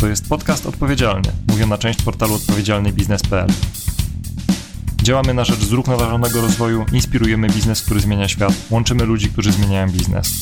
To 0.00 0.06
jest 0.06 0.28
podcast 0.28 0.66
odpowiedzialny, 0.66 1.32
mówią 1.48 1.66
na 1.66 1.78
część 1.78 2.02
portalu 2.02 2.34
odpowiedzialnybiznes.pl. 2.34 3.48
Działamy 5.02 5.34
na 5.34 5.44
rzecz 5.44 5.58
zrównoważonego 5.60 6.40
rozwoju, 6.40 6.86
inspirujemy 6.92 7.48
biznes, 7.48 7.82
który 7.82 8.00
zmienia 8.00 8.28
świat, 8.28 8.52
łączymy 8.70 9.04
ludzi, 9.04 9.28
którzy 9.28 9.52
zmieniają 9.52 9.90
biznes. 9.90 10.32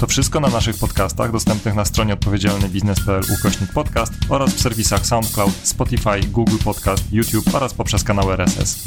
To 0.00 0.06
wszystko 0.06 0.40
na 0.40 0.48
naszych 0.48 0.78
podcastach 0.78 1.32
dostępnych 1.32 1.74
na 1.74 1.84
stronie 1.84 2.12
odpowiedzialnybiznes.pl 2.12 3.22
ukośnik 3.40 3.72
podcast 3.72 4.12
oraz 4.28 4.54
w 4.54 4.60
serwisach 4.60 5.06
SoundCloud, 5.06 5.52
Spotify, 5.62 6.20
Google 6.28 6.58
Podcast, 6.64 7.12
YouTube 7.12 7.54
oraz 7.54 7.74
poprzez 7.74 8.04
kanał 8.04 8.32
RSS. 8.32 8.84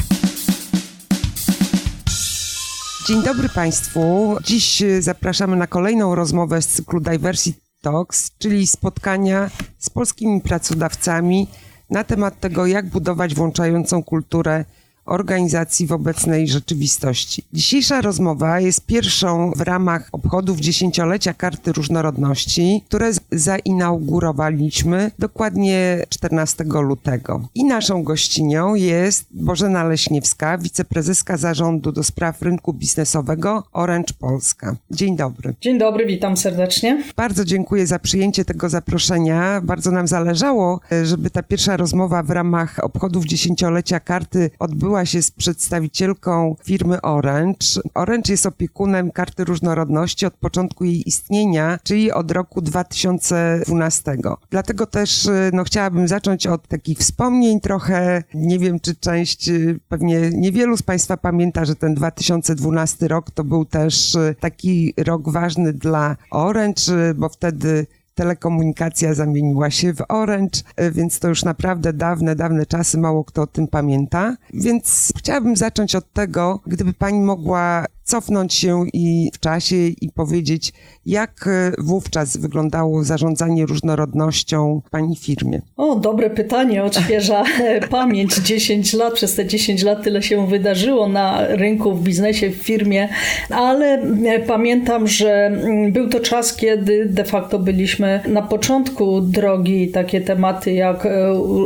Dzień 3.08 3.22
dobry 3.22 3.48
Państwu. 3.48 4.36
Dziś 4.44 4.82
zapraszamy 5.00 5.56
na 5.56 5.66
kolejną 5.66 6.14
rozmowę 6.14 6.62
z 6.62 6.66
cyklu 6.66 7.00
Diversity 7.00 7.71
Talks, 7.82 8.30
czyli 8.38 8.66
spotkania 8.66 9.50
z 9.78 9.90
polskimi 9.90 10.40
pracodawcami 10.40 11.48
na 11.90 12.04
temat 12.04 12.40
tego, 12.40 12.66
jak 12.66 12.86
budować 12.86 13.34
włączającą 13.34 14.02
kulturę 14.02 14.64
organizacji 15.04 15.86
w 15.86 15.92
obecnej 15.92 16.48
rzeczywistości. 16.48 17.44
Dzisiejsza 17.52 18.00
rozmowa 18.00 18.60
jest 18.60 18.86
pierwszą 18.86 19.52
w 19.56 19.60
ramach 19.60 20.08
obchodów 20.12 20.60
dziesięciolecia 20.60 21.34
Karty 21.34 21.72
Różnorodności, 21.72 22.82
które 22.88 23.10
zainaugurowaliśmy 23.32 25.10
dokładnie 25.18 26.02
14 26.08 26.64
lutego. 26.64 27.48
I 27.54 27.64
naszą 27.64 28.02
gościnią 28.02 28.74
jest 28.74 29.26
Bożena 29.30 29.84
Leśniewska, 29.84 30.58
wiceprezeska 30.58 31.36
zarządu 31.36 31.92
do 31.92 32.02
spraw 32.02 32.42
rynku 32.42 32.72
biznesowego 32.72 33.64
Orange 33.72 34.14
Polska. 34.18 34.76
Dzień 34.90 35.16
dobry. 35.16 35.54
Dzień 35.60 35.78
dobry, 35.78 36.06
witam 36.06 36.36
serdecznie. 36.36 37.04
Bardzo 37.16 37.44
dziękuję 37.44 37.86
za 37.86 37.98
przyjęcie 37.98 38.44
tego 38.44 38.68
zaproszenia. 38.68 39.60
Bardzo 39.60 39.90
nam 39.90 40.08
zależało, 40.08 40.80
żeby 41.02 41.30
ta 41.30 41.42
pierwsza 41.42 41.76
rozmowa 41.76 42.22
w 42.22 42.30
ramach 42.30 42.84
obchodów 42.84 43.24
dziesięciolecia 43.24 44.00
karty 44.00 44.50
odbyła 44.58 44.91
odbyła 44.92 45.06
się 45.06 45.22
z 45.22 45.30
przedstawicielką 45.30 46.56
firmy 46.64 47.00
Orange. 47.00 47.80
Orange 47.94 48.32
jest 48.32 48.46
opiekunem 48.46 49.10
karty 49.10 49.44
różnorodności 49.44 50.26
od 50.26 50.34
początku 50.34 50.84
jej 50.84 51.08
istnienia, 51.08 51.78
czyli 51.82 52.12
od 52.12 52.30
roku 52.30 52.60
2012. 52.60 54.16
Dlatego 54.50 54.86
też 54.86 55.26
y, 55.26 55.50
no, 55.52 55.64
chciałabym 55.64 56.08
zacząć 56.08 56.46
od 56.46 56.68
takich 56.68 56.98
wspomnień 56.98 57.60
trochę. 57.60 58.22
Nie 58.34 58.58
wiem, 58.58 58.80
czy 58.80 58.94
część, 58.94 59.48
y, 59.48 59.80
pewnie 59.88 60.30
niewielu 60.30 60.76
z 60.76 60.82
Państwa 60.82 61.16
pamięta, 61.16 61.64
że 61.64 61.76
ten 61.76 61.94
2012 61.94 63.08
rok 63.08 63.30
to 63.30 63.44
był 63.44 63.64
też 63.64 64.14
y, 64.14 64.34
taki 64.40 64.94
rok 64.96 65.30
ważny 65.30 65.72
dla 65.72 66.16
Orange, 66.30 67.14
bo 67.14 67.28
wtedy 67.28 67.86
telekomunikacja 68.14 69.14
zamieniła 69.14 69.70
się 69.70 69.94
w 69.94 70.02
Orange, 70.08 70.60
e, 70.76 70.90
więc 70.90 71.18
to 71.18 71.28
już 71.28 71.44
naprawdę 71.44 71.92
dawne, 71.92 72.36
dawne 72.36 72.66
czasy, 72.66 72.98
mało 72.98 73.24
kto 73.24 73.42
o 73.42 73.46
tym 73.46 73.68
pamięta. 73.68 74.36
Więc 74.54 75.12
chciałabym 75.18 75.56
zacząć 75.56 75.94
od 75.94 76.12
tego, 76.12 76.60
gdyby 76.66 76.92
pani 76.92 77.20
mogła 77.20 77.84
cofnąć 78.04 78.54
się 78.54 78.84
i 78.92 79.30
w 79.34 79.40
czasie 79.40 79.76
i 79.76 80.10
powiedzieć, 80.14 80.72
jak 81.06 81.46
e, 81.46 81.72
wówczas 81.78 82.36
wyglądało 82.36 83.04
zarządzanie 83.04 83.66
różnorodnością 83.66 84.82
w 84.86 84.90
Pani 84.90 85.16
firmie? 85.16 85.60
O, 85.76 85.96
dobre 85.96 86.30
pytanie, 86.30 86.84
odświeża 86.84 87.44
pamięć. 87.90 88.36
10 88.36 88.92
lat, 88.92 89.14
przez 89.14 89.34
te 89.34 89.46
10 89.46 89.82
lat 89.82 90.02
tyle 90.02 90.22
się 90.22 90.46
wydarzyło 90.46 91.08
na 91.08 91.46
rynku, 91.46 91.94
w 91.94 92.02
biznesie, 92.02 92.50
w 92.50 92.54
firmie, 92.54 93.08
ale 93.50 93.86
e, 94.26 94.40
pamiętam, 94.40 95.08
że 95.08 95.46
mm, 95.46 95.92
był 95.92 96.08
to 96.08 96.20
czas, 96.20 96.56
kiedy 96.56 97.06
de 97.06 97.24
facto 97.24 97.58
byliśmy 97.58 98.20
na 98.28 98.42
początku 98.42 99.20
drogi. 99.20 99.88
Takie 99.88 100.20
tematy 100.20 100.72
jak 100.72 101.06
e, 101.06 101.10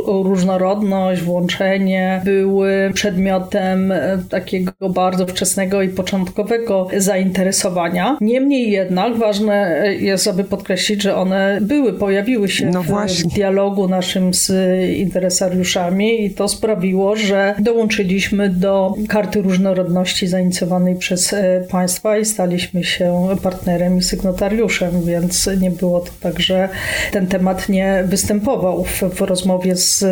różnorodność, 0.05 1.21
włączenie 1.21 2.21
były 2.25 2.91
przedmiotem 2.93 3.93
takiego 4.29 4.71
bardzo 4.89 5.27
wczesnego 5.27 5.81
i 5.81 5.89
początkowego 5.89 6.26
początkowego 6.31 6.87
zainteresowania. 6.97 8.17
Niemniej 8.21 8.71
jednak 8.71 9.17
ważne 9.17 9.83
jest, 9.99 10.27
aby 10.27 10.43
podkreślić, 10.43 11.03
że 11.03 11.15
one 11.15 11.57
były, 11.61 11.93
pojawiły 11.93 12.49
się 12.49 12.65
no 12.65 12.83
w 12.83 13.33
dialogu 13.35 13.87
naszym 13.87 14.33
z 14.33 14.51
interesariuszami 14.97 16.25
i 16.25 16.31
to 16.31 16.47
sprawiło, 16.47 17.15
że 17.15 17.55
dołączyliśmy 17.59 18.49
do 18.49 18.93
karty 19.09 19.41
różnorodności 19.41 20.27
zainicjowanej 20.27 20.95
przez 20.95 21.33
e, 21.33 21.63
państwa 21.71 22.17
i 22.17 22.25
staliśmy 22.25 22.83
się 22.83 23.27
partnerem 23.43 23.97
i 23.97 24.01
sygnatariuszem, 24.01 24.91
więc 25.05 25.49
nie 25.61 25.71
było 25.71 25.99
to 25.99 26.11
tak, 26.21 26.39
że 26.39 26.69
ten 27.11 27.27
temat 27.27 27.69
nie 27.69 28.03
występował 28.07 28.83
w, 28.83 29.01
w 29.01 29.21
rozmowie 29.21 29.75
z 29.75 30.05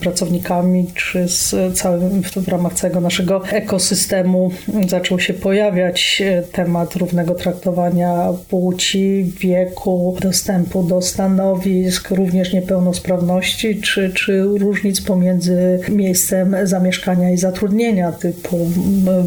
pracownikami 0.00 0.86
czy 0.94 1.28
z 1.28 1.54
całym, 1.74 2.22
w 2.22 2.48
ramach 2.48 2.74
całego 2.74 3.00
naszego 3.00 3.42
ekosystemu 3.48 4.50
zaczął 4.88 5.20
się 5.20 5.34
pojawiać 5.34 5.57
pojawiać 5.58 6.22
temat 6.52 6.96
równego 6.96 7.34
traktowania 7.34 8.28
płci, 8.48 9.32
wieku, 9.40 10.16
dostępu 10.20 10.82
do 10.82 11.02
stanowisk, 11.02 12.10
również 12.10 12.52
niepełnosprawności, 12.52 13.80
czy, 13.80 14.12
czy 14.12 14.42
różnic 14.42 15.00
pomiędzy 15.00 15.80
miejscem 15.88 16.56
zamieszkania 16.64 17.30
i 17.30 17.36
zatrudnienia, 17.36 18.12
typu 18.12 18.70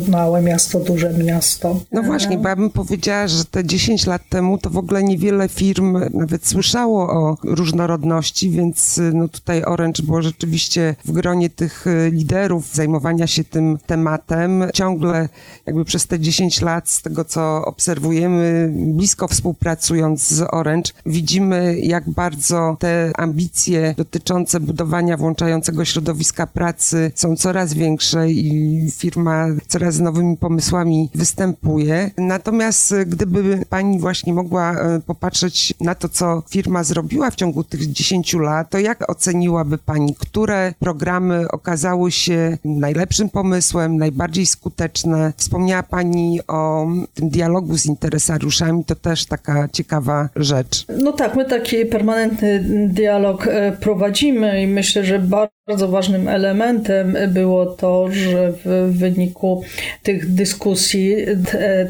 małe 0.07 0.41
miasto, 0.41 0.79
duże 0.79 1.13
miasto. 1.13 1.79
No 1.91 2.03
właśnie, 2.03 2.37
bo 2.37 2.49
ja 2.49 2.55
bym 2.55 2.69
powiedziała, 2.69 3.27
że 3.27 3.45
te 3.45 3.65
10 3.65 4.05
lat 4.05 4.21
temu 4.29 4.57
to 4.57 4.69
w 4.69 4.77
ogóle 4.77 5.03
niewiele 5.03 5.49
firm 5.49 5.99
nawet 6.13 6.47
słyszało 6.47 7.09
o 7.09 7.37
różnorodności, 7.43 8.49
więc 8.49 8.99
no 9.13 9.27
tutaj 9.27 9.63
Orange 9.63 10.03
było 10.03 10.21
rzeczywiście 10.21 10.95
w 11.05 11.11
gronie 11.11 11.49
tych 11.49 11.85
liderów 12.11 12.73
zajmowania 12.73 13.27
się 13.27 13.43
tym 13.43 13.77
tematem. 13.85 14.63
Ciągle 14.73 15.29
jakby 15.65 15.85
przez 15.85 16.07
te 16.07 16.20
10 16.21 16.61
lat, 16.61 16.89
z 16.89 17.01
tego 17.01 17.25
co 17.25 17.65
obserwujemy, 17.65 18.73
blisko 18.75 19.27
współpracując 19.27 20.27
z 20.27 20.41
Orange, 20.53 20.91
widzimy, 21.05 21.79
jak 21.79 22.09
bardzo 22.09 22.77
te 22.79 23.11
ambicje 23.17 23.93
dotyczące 23.97 24.59
budowania 24.59 25.17
włączającego 25.17 25.85
środowiska 25.85 26.47
pracy 26.47 27.11
są 27.15 27.35
coraz 27.35 27.73
większe 27.73 28.31
i 28.31 28.91
firma 28.91 29.47
coraz 29.67 29.99
nowymi 29.99 30.37
pomysłami 30.37 31.09
występuje. 31.15 32.11
Natomiast 32.17 32.95
gdyby 33.05 33.65
pani 33.69 33.99
właśnie 33.99 34.33
mogła 34.33 34.71
e, 34.71 34.99
popatrzeć 34.99 35.73
na 35.79 35.95
to, 35.95 36.09
co 36.09 36.43
firma 36.49 36.83
zrobiła 36.83 37.31
w 37.31 37.35
ciągu 37.35 37.63
tych 37.63 37.91
10 37.91 38.33
lat, 38.33 38.69
to 38.69 38.79
jak 38.79 39.09
oceniłaby 39.11 39.77
pani, 39.77 40.15
które 40.15 40.73
programy 40.79 41.47
okazały 41.51 42.11
się 42.11 42.57
najlepszym 42.65 43.29
pomysłem, 43.29 43.97
najbardziej 43.97 44.45
skuteczne? 44.45 45.33
Wspomniała 45.37 45.83
pani 45.83 46.10
o 46.47 46.87
tym 47.13 47.29
dialogu 47.29 47.77
z 47.77 47.85
interesariuszami, 47.85 48.85
to 48.85 48.95
też 48.95 49.25
taka 49.25 49.67
ciekawa 49.67 50.29
rzecz. 50.35 50.85
No 51.03 51.11
tak, 51.11 51.35
my 51.35 51.45
taki 51.45 51.85
permanentny 51.85 52.63
dialog 52.87 53.47
e, 53.47 53.71
prowadzimy 53.71 54.61
i 54.63 54.67
myślę, 54.67 55.03
że 55.03 55.19
bardzo 55.19 55.60
bardzo 55.71 55.87
ważnym 55.87 56.27
elementem 56.27 57.17
było 57.27 57.65
to, 57.65 58.07
że 58.11 58.53
w 58.65 58.97
wyniku 58.97 59.63
tych 60.03 60.33
dyskusji 60.33 61.15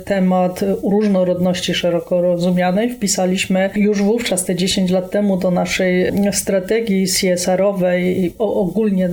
temat 0.05 0.59
różnorodności 0.83 1.73
szeroko 1.73 2.21
rozumianej 2.21 2.89
wpisaliśmy 2.89 3.69
już 3.75 4.01
wówczas, 4.01 4.45
te 4.45 4.55
10 4.55 4.91
lat 4.91 5.11
temu, 5.11 5.37
do 5.37 5.51
naszej 5.51 6.11
strategii 6.31 7.05
CSR-owej. 7.07 8.33
Ogólnie 8.37 9.09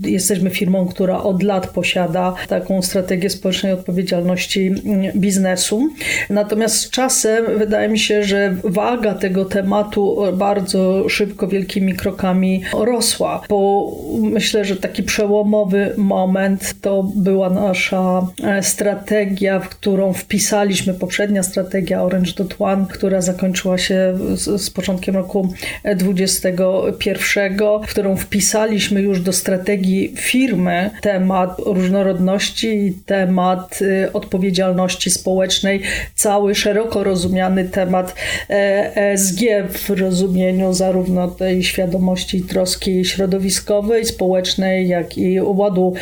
jesteśmy 0.00 0.50
firmą, 0.50 0.86
która 0.86 1.22
od 1.22 1.42
lat 1.42 1.66
posiada 1.66 2.34
taką 2.48 2.82
strategię 2.82 3.30
społecznej 3.30 3.72
odpowiedzialności 3.72 4.70
biznesu. 5.16 5.88
Natomiast 6.30 6.76
z 6.76 6.90
czasem 6.90 7.58
wydaje 7.58 7.88
mi 7.88 7.98
się, 7.98 8.24
że 8.24 8.56
waga 8.64 9.14
tego 9.14 9.44
tematu 9.44 10.18
bardzo 10.32 11.08
szybko, 11.08 11.48
wielkimi 11.48 11.94
krokami 11.94 12.62
rosła. 12.72 13.42
Po 13.48 13.73
myślę, 14.20 14.64
że 14.64 14.76
taki 14.76 15.02
przełomowy 15.02 15.94
moment 15.96 16.74
to 16.80 17.02
była 17.02 17.50
nasza 17.50 18.26
e, 18.42 18.62
strategia, 18.62 19.60
w 19.60 19.68
którą 19.68 20.12
wpisaliśmy, 20.12 20.94
poprzednia 20.94 21.42
strategia 21.42 22.02
Orange 22.02 22.32
Dot 22.32 22.54
One, 22.58 22.86
która 22.90 23.20
zakończyła 23.20 23.78
się 23.78 24.18
z, 24.34 24.62
z 24.62 24.70
początkiem 24.70 25.14
roku 25.14 25.54
2021, 25.96 27.58
w 27.82 27.86
którą 27.86 28.16
wpisaliśmy 28.16 29.02
już 29.02 29.20
do 29.20 29.32
strategii 29.32 30.14
firmy 30.16 30.90
temat 31.00 31.58
różnorodności 31.66 32.68
i 32.68 32.92
temat 32.92 33.78
e, 33.82 34.12
odpowiedzialności 34.12 35.10
społecznej, 35.10 35.82
cały 36.14 36.54
szeroko 36.54 37.04
rozumiany 37.04 37.64
temat 37.64 38.14
ESG 38.48 39.40
w 39.72 39.90
rozumieniu 39.90 40.72
zarówno 40.72 41.28
tej 41.28 41.64
świadomości 41.64 42.38
i 42.38 42.42
troski 42.42 43.04
środowiskowej, 43.04 43.53
środowiskowej, 43.54 44.04
społecznej, 44.04 44.88
jak 44.88 45.18
i 45.18 45.40
ładu 45.40 45.94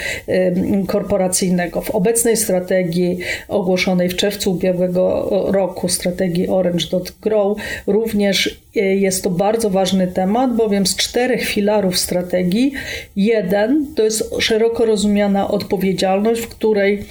korporacyjnego. 0.86 1.80
W 1.80 1.90
obecnej 1.90 2.36
strategii 2.36 3.18
ogłoszonej 3.48 4.08
w 4.08 4.16
czerwcu 4.16 4.50
ubiegłego 4.52 5.28
roku, 5.52 5.88
strategii 5.88 6.48
Orange.grow, 6.48 7.58
również 7.86 8.60
e, 8.76 8.80
jest 8.80 9.24
to 9.24 9.30
bardzo 9.30 9.70
ważny 9.70 10.06
temat, 10.06 10.56
bowiem 10.56 10.86
z 10.86 10.96
czterech 10.96 11.44
filarów 11.44 11.98
strategii, 11.98 12.72
jeden 13.16 13.86
to 13.94 14.02
jest 14.02 14.34
szeroko 14.40 14.86
rozumiana 14.86 15.48
odpowiedzialność, 15.48 16.40
w 16.40 16.48
której 16.48 17.04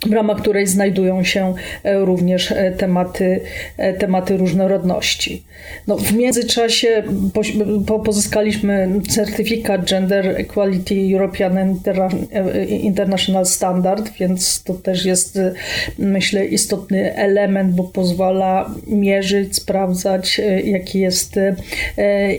w 0.00 0.12
ramach 0.12 0.40
której 0.40 0.66
znajdują 0.66 1.24
się 1.24 1.54
e, 1.82 1.98
również 1.98 2.52
e, 2.52 2.72
tematy, 2.72 3.40
e, 3.76 3.94
tematy 3.94 4.36
różnorodności. 4.36 5.42
No, 5.86 5.96
w 5.96 6.12
międzyczasie 6.12 7.02
pozyskaliśmy 8.04 8.88
certyfikat 9.08 9.90
Gender 9.90 10.28
Equality 10.28 10.94
European 11.12 11.78
International 12.68 13.46
Standard, 13.46 14.10
więc 14.20 14.62
to 14.62 14.74
też 14.74 15.04
jest, 15.04 15.38
myślę, 15.98 16.46
istotny 16.46 17.14
element, 17.14 17.74
bo 17.74 17.84
pozwala 17.84 18.70
mierzyć, 18.86 19.56
sprawdzać, 19.56 20.40
jaki 20.64 21.00
jest 21.00 21.40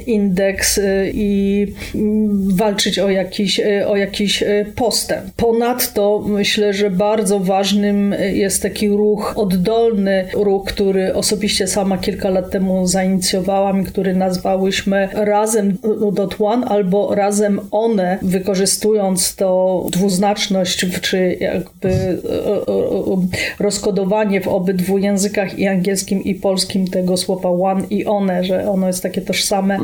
indeks 0.06 0.80
i 1.14 1.68
mm, 1.96 2.56
walczyć 2.56 3.00
o 3.00 3.10
jakiś, 3.10 3.62
o 3.88 3.96
jakiś 3.96 4.44
postęp. 4.76 5.32
Ponadto 5.36 6.24
myślę, 6.28 6.74
że 6.74 6.90
bardzo 6.90 7.40
ważnym 7.48 8.16
jest 8.34 8.62
taki 8.62 8.90
ruch 8.90 9.34
oddolny, 9.36 10.26
ruch, 10.34 10.66
który 10.66 11.14
osobiście 11.14 11.68
sama 11.68 11.98
kilka 11.98 12.30
lat 12.30 12.52
temu 12.52 12.88
zainicjowałam, 12.88 13.84
który 13.84 14.16
nazwałyśmy 14.16 15.10
Razem 15.14 15.78
dot 16.14 16.36
one 16.40 16.68
albo 16.68 17.16
Razem 17.16 17.60
one, 17.72 18.18
wykorzystując 18.22 19.36
to 19.36 19.84
dwuznaczność, 19.92 20.86
czy 21.02 21.38
jakby 21.40 21.90
e, 21.90 21.94
e, 21.94 22.58
e, 22.68 23.28
rozkodowanie 23.60 24.42
w 24.42 24.48
obydwu 24.48 24.98
językach 24.98 25.60
i 25.60 25.68
angielskim 25.68 26.24
i 26.24 26.36
polskim 26.36 26.88
tego 26.88 27.18
słowa 27.18 27.50
one 27.50 27.84
i 27.90 28.06
one, 28.06 28.44
że 28.44 28.70
ono 28.70 28.88
jest 28.88 29.04
takie 29.04 29.22
tożsame, 29.22 29.78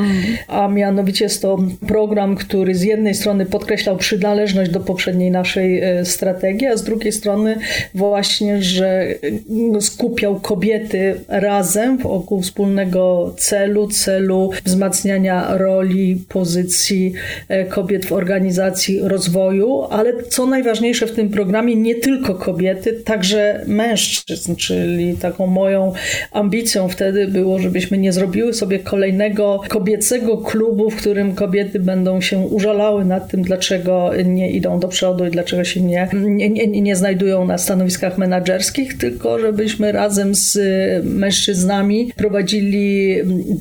a 0.48 0.68
mianowicie 0.68 1.26
jest 1.26 1.42
to 1.42 1.58
program, 1.88 2.36
który 2.36 2.76
z 2.76 2.82
jednej 2.82 3.16
strony 3.16 3.46
podkreślał 3.46 3.98
przynależność 3.98 4.72
do 4.72 4.80
poprzedniej 4.80 5.32
naszej 5.32 5.82
strategii, 6.04 6.68
a 6.68 6.78
z 6.78 6.84
drugiej 6.84 7.12
strony 7.12 7.53
właśnie, 7.96 8.62
że 8.62 9.08
no, 9.50 9.82
skupiał 9.82 10.40
kobiety 10.40 11.16
razem 11.28 11.98
wokół 11.98 12.42
wspólnego 12.42 13.34
celu, 13.38 13.88
celu 13.88 14.52
wzmacniania 14.66 15.58
roli, 15.58 16.24
pozycji 16.30 17.14
e, 17.50 17.66
kobiet 17.66 18.06
w 18.06 18.12
organizacji 18.12 19.00
rozwoju, 19.02 19.84
ale 19.90 20.24
co 20.24 20.46
najważniejsze 20.46 21.08
w 21.08 21.12
tym 21.12 21.30
programie, 21.30 21.76
nie 21.76 21.96
tylko 21.96 22.36
kobiety, 22.36 22.94
także 22.94 23.64
mężczyzn, 23.68 24.56
czyli 24.56 25.18
taką 25.18 25.48
moją 25.48 25.94
ambicją 26.32 26.90
wtedy 26.90 27.28
było, 27.28 27.60
żebyśmy 27.60 27.98
nie 27.98 28.14
zrobiły 28.14 28.54
sobie 28.54 28.80
kolejnego 28.80 29.62
kobiecego 29.70 30.38
klubu, 30.38 30.90
w 30.90 30.96
którym 30.96 31.36
kobiety 31.36 31.80
będą 31.80 32.22
się 32.22 32.40
użalały 32.40 33.06
nad 33.06 33.28
tym, 33.28 33.42
dlaczego 33.42 34.12
nie 34.26 34.52
idą 34.52 34.80
do 34.80 34.88
przodu 34.88 35.26
i 35.26 35.32
dlaczego 35.32 35.64
się 35.64 35.82
nie, 35.82 36.08
nie, 36.14 36.50
nie, 36.50 36.82
nie 36.82 36.96
znajdują 36.96 37.43
na 37.46 37.58
stanowiskach 37.58 38.18
menedżerskich, 38.18 38.98
tylko 38.98 39.40
żebyśmy 39.40 39.92
razem 39.92 40.36
z 40.36 40.58
mężczyznami 41.06 42.12
prowadzili 42.16 43.16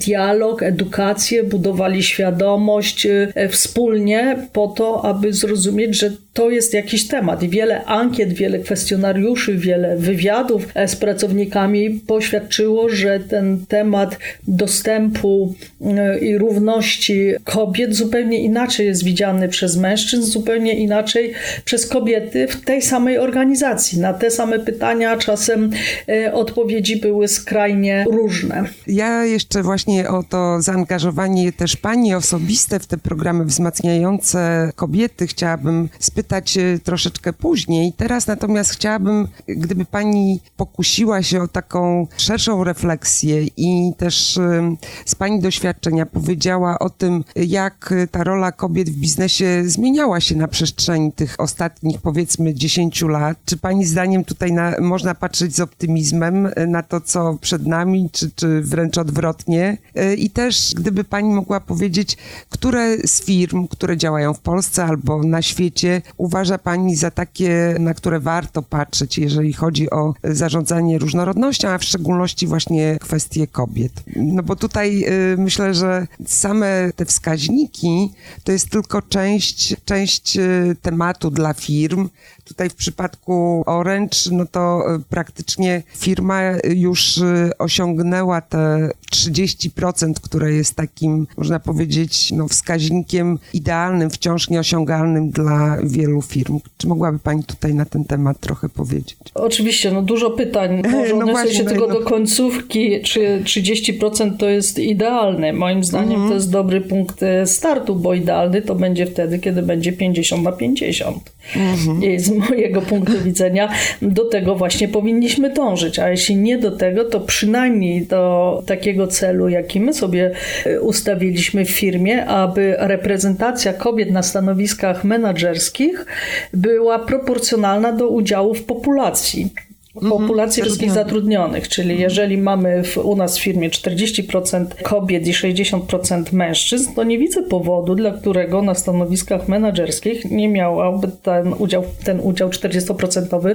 dialog, 0.07 0.63
edukację, 0.63 1.45
budowali 1.45 2.03
świadomość 2.03 3.07
e, 3.07 3.49
wspólnie 3.49 4.37
po 4.53 4.69
to, 4.69 5.05
aby 5.05 5.33
zrozumieć, 5.33 5.99
że 5.99 6.11
to 6.33 6.51
jest 6.51 6.75
jakiś 6.75 7.09
temat 7.09 7.43
i 7.43 7.49
wiele 7.49 7.85
ankiet, 7.85 8.33
wiele 8.33 8.59
kwestionariuszy, 8.59 9.57
wiele 9.57 9.97
wywiadów 9.97 10.69
e, 10.75 10.89
z 10.89 10.97
pracownikami 10.97 11.91
poświadczyło, 11.91 12.89
że 12.89 13.21
ten 13.21 13.67
temat 13.67 14.19
dostępu 14.49 15.55
e, 15.81 16.19
i 16.19 16.39
równości 16.39 17.33
kobiet 17.45 17.95
zupełnie 17.95 18.39
inaczej 18.39 18.87
jest 18.87 19.05
widziany 19.05 19.49
przez 19.49 19.77
mężczyzn, 19.77 20.23
zupełnie 20.23 20.75
inaczej 20.75 21.33
przez 21.65 21.87
kobiety 21.87 22.49
w 22.49 22.61
tej 22.61 22.83
samej 22.83 23.19
organizacji. 23.19 24.01
Na 24.01 24.13
te 24.13 24.31
same 24.31 24.59
pytania 24.59 25.17
czasem 25.17 25.71
e, 26.09 26.35
odpowiedzi 26.35 26.97
były 26.97 27.29
skrajnie 27.29 28.05
różne. 28.11 28.65
Ja 28.87 29.25
jeszcze 29.25 29.63
właśnie 29.63 30.09
o 30.09 30.23
to 30.23 30.63
zaangażowanie 30.63 31.53
też 31.53 31.77
pani 31.77 32.15
osobiste 32.15 32.81
w 32.81 32.87
te 32.87 32.99
programy 32.99 33.45
wzmacniające 33.45 34.73
kobiety 34.77 35.27
chciałabym 35.27 35.89
spytać 35.99 36.22
zapytać 36.23 36.59
e, 36.59 36.79
troszeczkę 36.79 37.33
później. 37.33 37.93
Teraz 37.93 38.27
natomiast 38.27 38.71
chciałabym, 38.71 39.29
gdyby 39.49 39.85
pani 39.85 40.41
pokusiła 40.57 41.23
się 41.23 41.43
o 41.43 41.49
taką 41.49 42.07
szerszą 42.17 42.65
refleksję 42.65 43.47
i 43.57 43.93
też 43.97 44.39
e, 44.39 44.77
z 45.07 45.15
pani 45.15 45.41
doświadczenia 45.41 46.07
powiedziała 46.07 46.79
o 46.79 46.91
tym, 46.91 47.25
jak 47.37 47.95
ta 48.11 48.25
rola 48.25 48.53
kobiet 48.53 48.91
w 48.91 48.97
biznesie 48.97 49.63
zmieniała 49.67 50.21
się 50.21 50.37
na 50.37 50.49
przestrzeni 50.49 51.13
tych 51.13 51.41
ostatnich 51.41 52.01
powiedzmy 52.01 52.55
10 52.55 53.03
lat. 53.03 53.39
Czy 53.45 53.57
pani 53.57 53.85
zdaniem 53.85 54.25
tutaj 54.25 54.53
na, 54.53 54.75
można 54.81 55.15
patrzeć 55.15 55.57
z 55.57 55.61
optymizmem 55.61 56.49
na 56.67 56.83
to, 56.83 57.01
co 57.01 57.39
przed 57.41 57.67
nami, 57.67 58.11
czy, 58.13 58.31
czy 58.31 58.61
wręcz 58.61 58.99
odwrotnie? 58.99 59.79
E, 59.95 60.15
I 60.15 60.31
też 60.31 60.75
gdyby 60.75 61.05
pani 61.05 61.35
mogła 61.35 61.61
powiedzieć, 61.61 62.17
które 62.51 62.97
z 63.07 63.25
firm, 63.25 63.69
które 63.69 63.97
działają 63.97 64.35
w 64.35 64.41
Polsce 64.41 64.85
albo 64.85 65.23
na 65.33 65.43
świecie, 65.43 66.03
uważa 66.17 66.59
Pani 66.59 66.97
za 66.97 67.11
takie, 67.11 67.77
na 67.79 67.95
które 67.95 68.21
warto 68.21 68.63
patrzeć, 68.63 69.19
jeżeli 69.19 69.53
chodzi 69.53 69.91
o 69.91 70.15
zarządzanie 70.25 70.99
różnorodnością, 70.99 71.69
a 71.69 71.79
w 71.79 71.85
szczególności 71.85 72.47
właśnie 72.47 72.99
kwestie 73.01 73.47
kobiet? 73.47 73.93
No 74.17 74.43
bo 74.43 74.57
tutaj 74.57 75.05
y, 75.33 75.37
myślę, 75.39 75.75
że 75.75 76.07
same 76.27 76.91
te 76.97 77.05
wskaźniki 77.05 78.13
to 78.45 78.53
jest 78.53 78.71
tylko 78.71 79.03
część, 79.03 79.77
część 79.85 80.37
y, 80.37 80.77
tematu 80.83 81.31
dla 81.31 81.55
firm, 81.55 82.09
Tutaj 82.45 82.71
w 82.71 82.75
przypadku 82.75 83.63
Orange, 83.67 84.17
no 84.31 84.47
to 84.47 84.95
e, 84.95 84.99
praktycznie 85.09 85.83
firma 85.97 86.41
już 86.75 87.19
e, 87.19 87.51
osiągnęła 87.59 88.41
te 88.41 88.91
30%, 89.13 90.13
które 90.23 90.53
jest 90.53 90.75
takim, 90.75 91.27
można 91.37 91.61
powiedzieć, 91.61 92.33
no, 92.33 92.49
wskaźnikiem 92.49 93.39
idealnym, 93.55 94.11
wciąż 94.11 94.51
nieosiągalnym 94.51 95.31
dla 95.31 95.79
wielu 95.85 96.23
firm. 96.23 96.61
Czy 96.77 96.87
mogłaby 96.87 97.19
Pani 97.19 97.45
tutaj 97.45 97.75
na 97.75 97.85
ten 97.85 98.05
temat 98.05 98.41
trochę 98.41 98.69
powiedzieć? 98.69 99.17
Oczywiście, 99.35 99.93
no 99.93 100.03
dużo 100.03 100.31
pytań. 100.31 100.83
Może 100.93 101.17
no 101.17 101.27
właśnie, 101.27 101.55
się 101.55 101.65
no, 101.65 101.71
tego 101.71 101.87
no. 101.87 101.95
do 101.95 102.01
końcówki, 102.01 103.03
czy 103.03 103.43
30% 103.45 104.37
to 104.37 104.49
jest 104.49 104.79
idealne. 104.79 105.53
Moim 105.53 105.85
zdaniem 105.85 106.13
mm 106.13 106.25
-hmm. 106.25 106.29
to 106.29 106.35
jest 106.35 106.51
dobry 106.51 106.81
punkt 106.81 107.23
e, 107.23 107.47
startu, 107.47 107.97
bo 107.97 108.15
idealny 108.15 108.63
to 108.63 108.75
będzie 108.75 109.07
wtedy, 109.07 109.39
kiedy 109.39 109.63
będzie 109.63 109.93
50 109.93 110.43
na 110.43 110.53
50. 110.53 111.33
-hmm. 111.55 112.19
Z 112.19 112.31
mojego 112.31 112.83
punktu 112.83 113.13
widzenia 113.25 113.69
do 114.03 114.25
tego 114.25 114.55
właśnie 114.55 114.89
powinniśmy 114.89 115.51
dążyć, 115.51 115.99
a 115.99 116.11
jeśli 116.11 116.37
nie 116.37 116.59
do 116.59 116.71
tego, 116.71 117.05
to 117.05 117.21
przynajmniej 117.21 118.07
do 118.07 118.63
takiego 118.67 119.07
celu, 119.07 119.49
jaki 119.49 119.81
my 119.81 119.95
sobie 119.95 120.31
e, 120.67 120.81
ustawiliśmy 120.81 121.65
w 121.65 121.71
firmie, 121.71 122.27
aby 122.27 122.77
reprezentacja 122.79 123.73
kobiet 123.73 124.11
na 124.11 124.23
stanowiskach 124.23 125.05
menedżerskich 125.05 126.07
była 126.55 126.99
proporcjonalna 126.99 127.93
do 127.93 128.09
udziału 128.09 128.55
w 128.55 128.65
populacji. 128.65 129.51
Mhm, 129.97 130.13
populacji 130.13 130.63
wszystkich 130.63 130.91
zatrudnionych, 130.91 131.69
czyli 131.69 132.01
jeżeli 132.01 132.39
mamy 132.39 132.85
w, 132.85 132.97
u 132.97 133.17
nas 133.17 133.39
w 133.39 133.43
firmie 133.43 133.71
40% 133.71 134.67
kobiet 134.83 135.27
i 135.27 135.33
60% 135.33 136.33
mężczyzn, 136.33 136.95
to 136.95 137.05
nie 137.05 137.19
widzę 137.19 137.43
powodu, 137.43 137.95
dla 137.95 138.11
którego 138.11 138.63
na 138.63 138.75
stanowiskach 138.75 139.49
menedżerskich 139.49 140.31
nie 140.31 140.49
miałby 140.49 141.09
ten 141.23 141.55
udział, 141.59 141.85
ten 142.05 142.21
udział 142.21 142.49
40% 142.49 143.55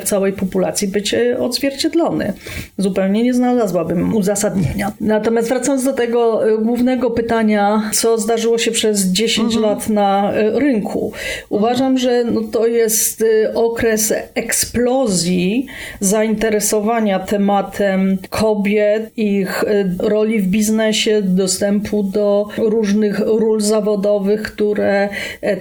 w 0.00 0.04
całej 0.04 0.32
populacji 0.32 0.88
być 0.88 1.14
e, 1.14 1.38
odzwierciedlony. 1.38 2.32
Zupełnie 2.78 3.22
nie 3.22 3.34
znalazłabym 3.34 4.16
uzasadnienia. 4.16 4.92
Natomiast 5.00 5.48
wracając 5.48 5.84
do 5.84 5.92
tego 5.92 6.48
e, 6.48 6.58
głównego 6.58 7.10
pytania, 7.10 7.90
co 7.92 8.18
zdarzyło 8.18 8.58
się 8.58 8.70
przez 8.70 9.04
10 9.04 9.54
mhm. 9.54 9.62
lat 9.62 9.88
na 9.88 10.32
e, 10.32 10.60
rynku. 10.60 11.12
Uważam, 11.48 11.98
że 11.98 12.24
no 12.24 12.40
to 12.52 12.66
jest 12.66 13.24
okres 13.54 14.14
eksplozji 14.34 15.66
zainteresowania 16.00 17.18
tematem 17.18 18.18
kobiet, 18.30 19.10
ich 19.16 19.64
roli 19.98 20.40
w 20.40 20.46
biznesie, 20.46 21.22
dostępu 21.22 22.02
do 22.02 22.48
różnych 22.58 23.18
ról 23.18 23.60
zawodowych, 23.60 24.42
które 24.42 25.08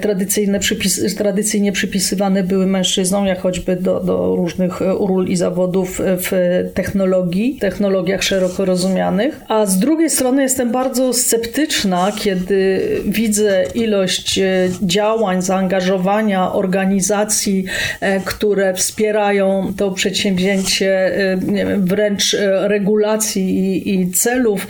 tradycyjne 0.02 0.60
przypis, 0.60 1.16
tradycyjnie 1.16 1.72
przypisywane 1.72 2.44
były 2.44 2.68
mężczyznom, 2.68 3.26
jak 3.26 3.40
choćby 3.40 3.76
do, 3.76 4.00
do 4.00 4.36
różnych 4.36 4.82
ról 4.82 5.28
i 5.28 5.36
zawodów 5.36 6.02
w 6.02 6.32
technologii, 6.74 7.58
technologiach 7.62 8.24
szeroko 8.24 8.66
rozumianych. 8.66 9.42
A 9.48 9.66
z 9.66 9.80
drugiej 9.80 10.10
strony 10.10 10.42
jestem 10.42 10.72
bardzo 10.72 11.14
sceptyczna, 11.14 12.12
kiedy 12.20 12.82
widzę 13.06 13.64
ilość 13.76 14.40
e, 14.40 14.70
działań, 14.82 15.42
zaangażowania 15.42 16.54
organizacji, 16.54 17.66
e, 18.02 18.20
które 18.20 18.74
wspierają 18.74 19.74
to 19.78 19.92
przedsięwzięcie, 20.06 21.18
e, 21.34 21.38
wiem, 21.38 21.86
wręcz 21.86 22.36
regulacji 22.62 23.60
i, 23.60 23.94
i, 23.94 24.12
celów 24.12 24.68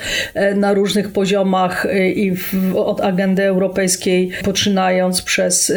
na 0.56 0.74
różnych 0.74 1.12
poziomach 1.12 1.88
i 2.16 2.32
w, 2.32 2.76
od 2.76 3.02
agendy 3.02 3.44
europejskiej, 3.44 4.32
poczynając 4.44 5.22
przez 5.22 5.74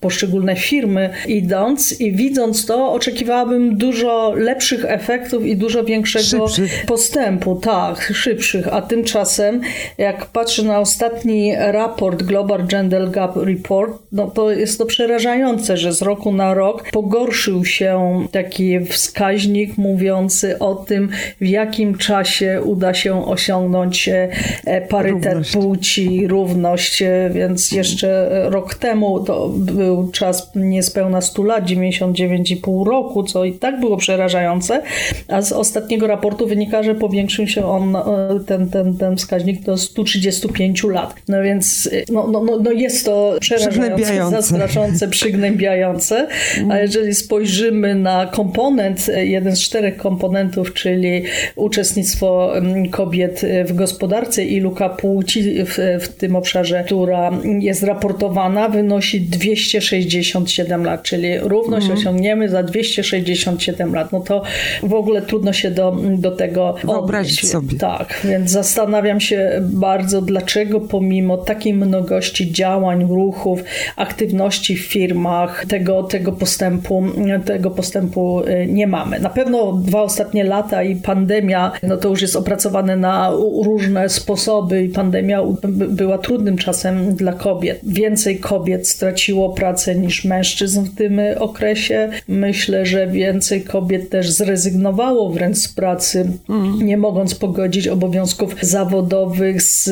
poszczególne 0.00 0.56
firmy, 0.56 1.10
idąc 1.26 2.00
i 2.00 2.12
widząc 2.12 2.66
to, 2.66 2.92
oczekiwałabym 2.92 3.76
dużo 3.76 4.32
lepszych 4.36 4.84
efektów 4.84 5.46
i 5.46 5.56
dużo 5.56 5.84
większego 5.84 6.48
szybszych. 6.48 6.86
postępu. 6.86 7.54
Tak, 7.56 8.12
szybszych. 8.14 8.68
A 8.74 8.82
tymczasem, 8.82 9.60
jak 9.98 10.26
patrzę 10.26 10.62
na 10.62 10.80
ostatni 10.80 11.52
raport 11.58 12.22
Global 12.22 12.66
Gender 12.66 13.10
Gap 13.10 13.36
Report, 13.36 14.02
no 14.12 14.30
to 14.30 14.50
jest 14.50 14.78
to 14.78 14.86
przerażające, 14.86 15.76
że 15.76 15.92
z 15.92 16.02
roku 16.02 16.32
na 16.32 16.54
rok 16.54 16.90
pogorszył 16.92 17.64
się 17.64 18.20
taki 18.32 18.83
wskaźnik 18.84 19.78
mówiący 19.78 20.58
o 20.58 20.74
tym, 20.74 21.08
w 21.40 21.46
jakim 21.46 21.98
czasie 21.98 22.62
uda 22.64 22.94
się 22.94 23.26
osiągnąć 23.26 24.08
e, 24.08 24.80
parytet 24.88 25.24
równość. 25.24 25.52
płci, 25.52 26.26
równość, 26.26 27.02
e, 27.02 27.30
więc 27.34 27.72
jeszcze 27.72 28.30
rok 28.50 28.74
temu 28.74 29.20
to 29.20 29.48
był 29.48 30.10
czas 30.10 30.50
niespełna 30.54 31.20
100 31.20 31.42
lat, 31.42 31.64
99,5 31.64 32.86
roku, 32.86 33.22
co 33.22 33.44
i 33.44 33.52
tak 33.52 33.80
było 33.80 33.96
przerażające, 33.96 34.82
a 35.28 35.42
z 35.42 35.52
ostatniego 35.52 36.06
raportu 36.06 36.46
wynika, 36.46 36.82
że 36.82 36.94
powiększył 36.94 37.46
się 37.46 37.66
on, 37.66 37.96
e, 37.96 38.02
ten, 38.46 38.70
ten, 38.70 38.96
ten 38.96 39.16
wskaźnik 39.16 39.62
do 39.62 39.76
135 39.76 40.84
lat. 40.84 41.14
No 41.28 41.42
więc 41.42 41.90
no, 42.12 42.28
no, 42.32 42.44
no, 42.44 42.58
no 42.60 42.72
jest 42.72 43.04
to 43.04 43.36
przerażające, 43.40 44.30
zastraszące, 44.30 45.08
przygnębiające, 45.08 46.26
a 46.56 46.60
mhm. 46.60 46.82
jeżeli 46.82 47.14
spojrzymy 47.14 47.94
na 47.94 48.26
komponent, 48.74 49.10
jeden 49.16 49.56
z 49.56 49.60
czterech 49.60 49.96
komponentów, 49.96 50.74
czyli 50.74 51.22
uczestnictwo 51.56 52.58
mm, 52.58 52.88
kobiet 52.90 53.42
w 53.64 53.72
gospodarce 53.74 54.44
i 54.44 54.60
luka 54.60 54.88
płci 54.88 55.64
w, 55.64 55.78
w 56.00 56.08
tym 56.08 56.36
obszarze, 56.36 56.84
która 56.86 57.30
jest 57.60 57.82
raportowana, 57.82 58.68
wynosi 58.68 59.20
267 59.20 60.84
lat, 60.84 61.02
czyli 61.02 61.38
równość 61.38 61.86
mm. 61.86 61.98
osiągniemy 61.98 62.48
za 62.48 62.62
267 62.62 63.94
lat. 63.94 64.12
No 64.12 64.20
to 64.20 64.42
w 64.82 64.94
ogóle 64.94 65.22
trudno 65.22 65.52
się 65.52 65.70
do, 65.70 65.96
do 66.18 66.30
tego 66.30 66.74
wyobrazić 66.84 67.48
sobie. 67.48 67.78
Tak, 67.78 68.20
więc 68.24 68.50
zastanawiam 68.50 69.20
się 69.20 69.60
bardzo, 69.62 70.22
dlaczego 70.22 70.80
pomimo 70.80 71.36
takiej 71.36 71.74
mnogości 71.74 72.52
działań, 72.52 73.04
ruchów, 73.08 73.64
aktywności 73.96 74.76
w 74.76 74.86
firmach, 74.86 75.66
tego, 75.68 76.02
tego, 76.02 76.32
postępu, 76.32 77.04
tego 77.44 77.70
postępu 77.70 78.42
nie 78.66 78.86
mamy. 78.86 79.20
Na 79.20 79.30
pewno 79.30 79.72
dwa 79.72 80.02
ostatnie 80.02 80.44
lata 80.44 80.82
i 80.82 80.96
pandemia, 80.96 81.72
no 81.82 81.96
to 81.96 82.08
już 82.08 82.22
jest 82.22 82.36
opracowane 82.36 82.96
na 82.96 83.30
różne 83.64 84.08
sposoby 84.08 84.82
i 84.82 84.88
pandemia 84.88 85.42
była 85.88 86.18
trudnym 86.18 86.56
czasem 86.56 87.14
dla 87.14 87.32
kobiet. 87.32 87.80
Więcej 87.82 88.38
kobiet 88.38 88.88
straciło 88.88 89.50
pracę 89.50 89.94
niż 89.94 90.24
mężczyzn 90.24 90.84
w 90.84 90.94
tym 90.94 91.20
okresie. 91.38 92.10
Myślę, 92.28 92.86
że 92.86 93.06
więcej 93.06 93.62
kobiet 93.62 94.10
też 94.10 94.30
zrezygnowało 94.30 95.30
wręcz 95.30 95.56
z 95.56 95.68
pracy, 95.68 96.28
mm. 96.48 96.82
nie 96.82 96.96
mogąc 96.96 97.34
pogodzić 97.34 97.88
obowiązków 97.88 98.56
zawodowych 98.60 99.62
z 99.62 99.88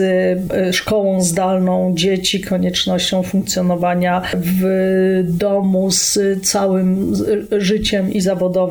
e, 0.52 0.72
szkołą 0.72 1.22
zdalną 1.22 1.92
dzieci, 1.94 2.40
koniecznością 2.40 3.22
funkcjonowania 3.22 4.22
w 4.34 4.62
domu 5.24 5.90
z 5.90 6.18
całym 6.42 7.12
życiem 7.58 8.12
i 8.12 8.20
zawodowym, 8.20 8.61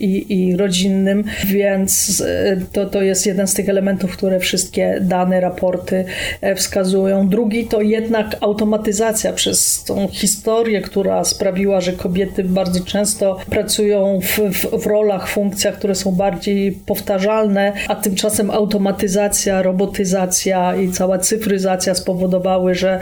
i, 0.00 0.26
i 0.28 0.56
rodzinnym, 0.56 1.24
więc 1.46 2.22
e, 2.26 2.56
to, 2.72 2.86
to 2.86 3.02
jest 3.02 3.26
jeden 3.26 3.46
z 3.46 3.54
tych 3.54 3.68
elementów, 3.68 4.16
które 4.16 4.40
wszystkie 4.40 4.98
dane, 5.00 5.40
raporty 5.40 6.04
e, 6.40 6.54
wskazują. 6.54 7.28
Drugi 7.28 7.66
to 7.66 7.80
jednak 7.80 8.36
automatyzacja 8.40 9.32
przez 9.32 9.84
tą 9.84 10.08
historię, 10.08 10.80
która 10.80 11.24
sprawiła, 11.24 11.80
że 11.80 11.92
kobiety 11.92 12.44
bardzo 12.44 12.84
często 12.84 13.38
pracują 13.50 14.20
w, 14.22 14.38
w, 14.38 14.82
w 14.82 14.86
rolach, 14.86 15.28
funkcjach, 15.28 15.74
które 15.78 15.94
są 15.94 16.12
bardziej 16.12 16.72
powtarzalne, 16.72 17.72
a 17.88 17.94
tymczasem 17.94 18.50
automatyzacja, 18.50 19.62
robotyzacja 19.62 20.76
i 20.76 20.92
cała 20.92 21.18
cyfryzacja 21.18 21.94
spowodowały, 21.94 22.74
że 22.74 23.00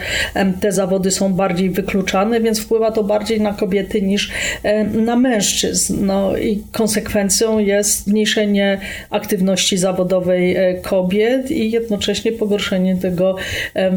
te 0.60 0.72
zawody 0.72 1.10
są 1.10 1.34
bardziej 1.34 1.70
wykluczane, 1.70 2.40
więc 2.40 2.60
wpływa 2.60 2.90
to 2.90 3.04
bardziej 3.04 3.40
na 3.40 3.52
kobiety 3.52 4.02
niż 4.02 4.30
na 4.92 5.16
mężczyzn. 5.16 6.01
No 6.02 6.36
i 6.36 6.62
konsekwencją 6.72 7.58
jest 7.58 8.04
zmniejszenie 8.04 8.80
aktywności 9.10 9.78
zawodowej 9.78 10.56
e, 10.56 10.74
kobiet 10.74 11.50
i 11.50 11.70
jednocześnie 11.70 12.32
pogorszenie 12.32 12.96
tego 12.96 13.36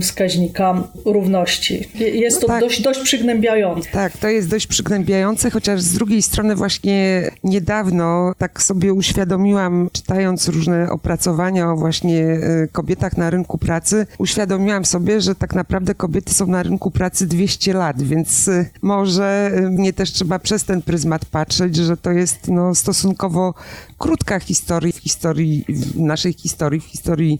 wskaźnika 0.01 0.83
równości. 1.05 1.89
Jest 1.95 2.41
to 2.41 2.47
no 2.47 2.53
tak. 2.53 2.61
dość, 2.61 2.81
dość 2.81 2.99
przygnębiające. 2.99 3.89
Tak, 3.91 4.17
to 4.17 4.27
jest 4.27 4.49
dość 4.49 4.67
przygnębiające, 4.67 5.51
chociaż 5.51 5.81
z 5.81 5.93
drugiej 5.93 6.21
strony 6.21 6.55
właśnie 6.55 7.31
niedawno 7.43 8.33
tak 8.37 8.63
sobie 8.63 8.93
uświadomiłam, 8.93 9.89
czytając 9.93 10.47
różne 10.47 10.89
opracowania 10.89 11.71
o 11.71 11.75
właśnie 11.75 12.21
e, 12.23 12.67
kobietach 12.71 13.17
na 13.17 13.29
rynku 13.29 13.57
pracy, 13.57 14.07
uświadomiłam 14.17 14.85
sobie, 14.85 15.21
że 15.21 15.35
tak 15.35 15.55
naprawdę 15.55 15.95
kobiety 15.95 16.33
są 16.33 16.47
na 16.47 16.63
rynku 16.63 16.91
pracy 16.91 17.27
200 17.27 17.73
lat, 17.73 18.03
więc 18.03 18.47
e, 18.47 18.65
może 18.81 19.51
mnie 19.71 19.93
też 19.93 20.11
trzeba 20.11 20.39
przez 20.39 20.63
ten 20.63 20.81
pryzmat 20.81 21.25
patrzeć, 21.25 21.75
że 21.75 21.94
to 21.97 22.11
jest 22.11 22.47
no, 22.47 22.75
stosunkowo 22.75 23.53
krótka 23.97 24.39
historia 24.39 24.91
w 24.93 24.97
historii, 24.97 25.65
w 25.69 25.99
naszej 25.99 26.33
historii, 26.33 26.81
w 26.81 26.85
historii 26.85 27.39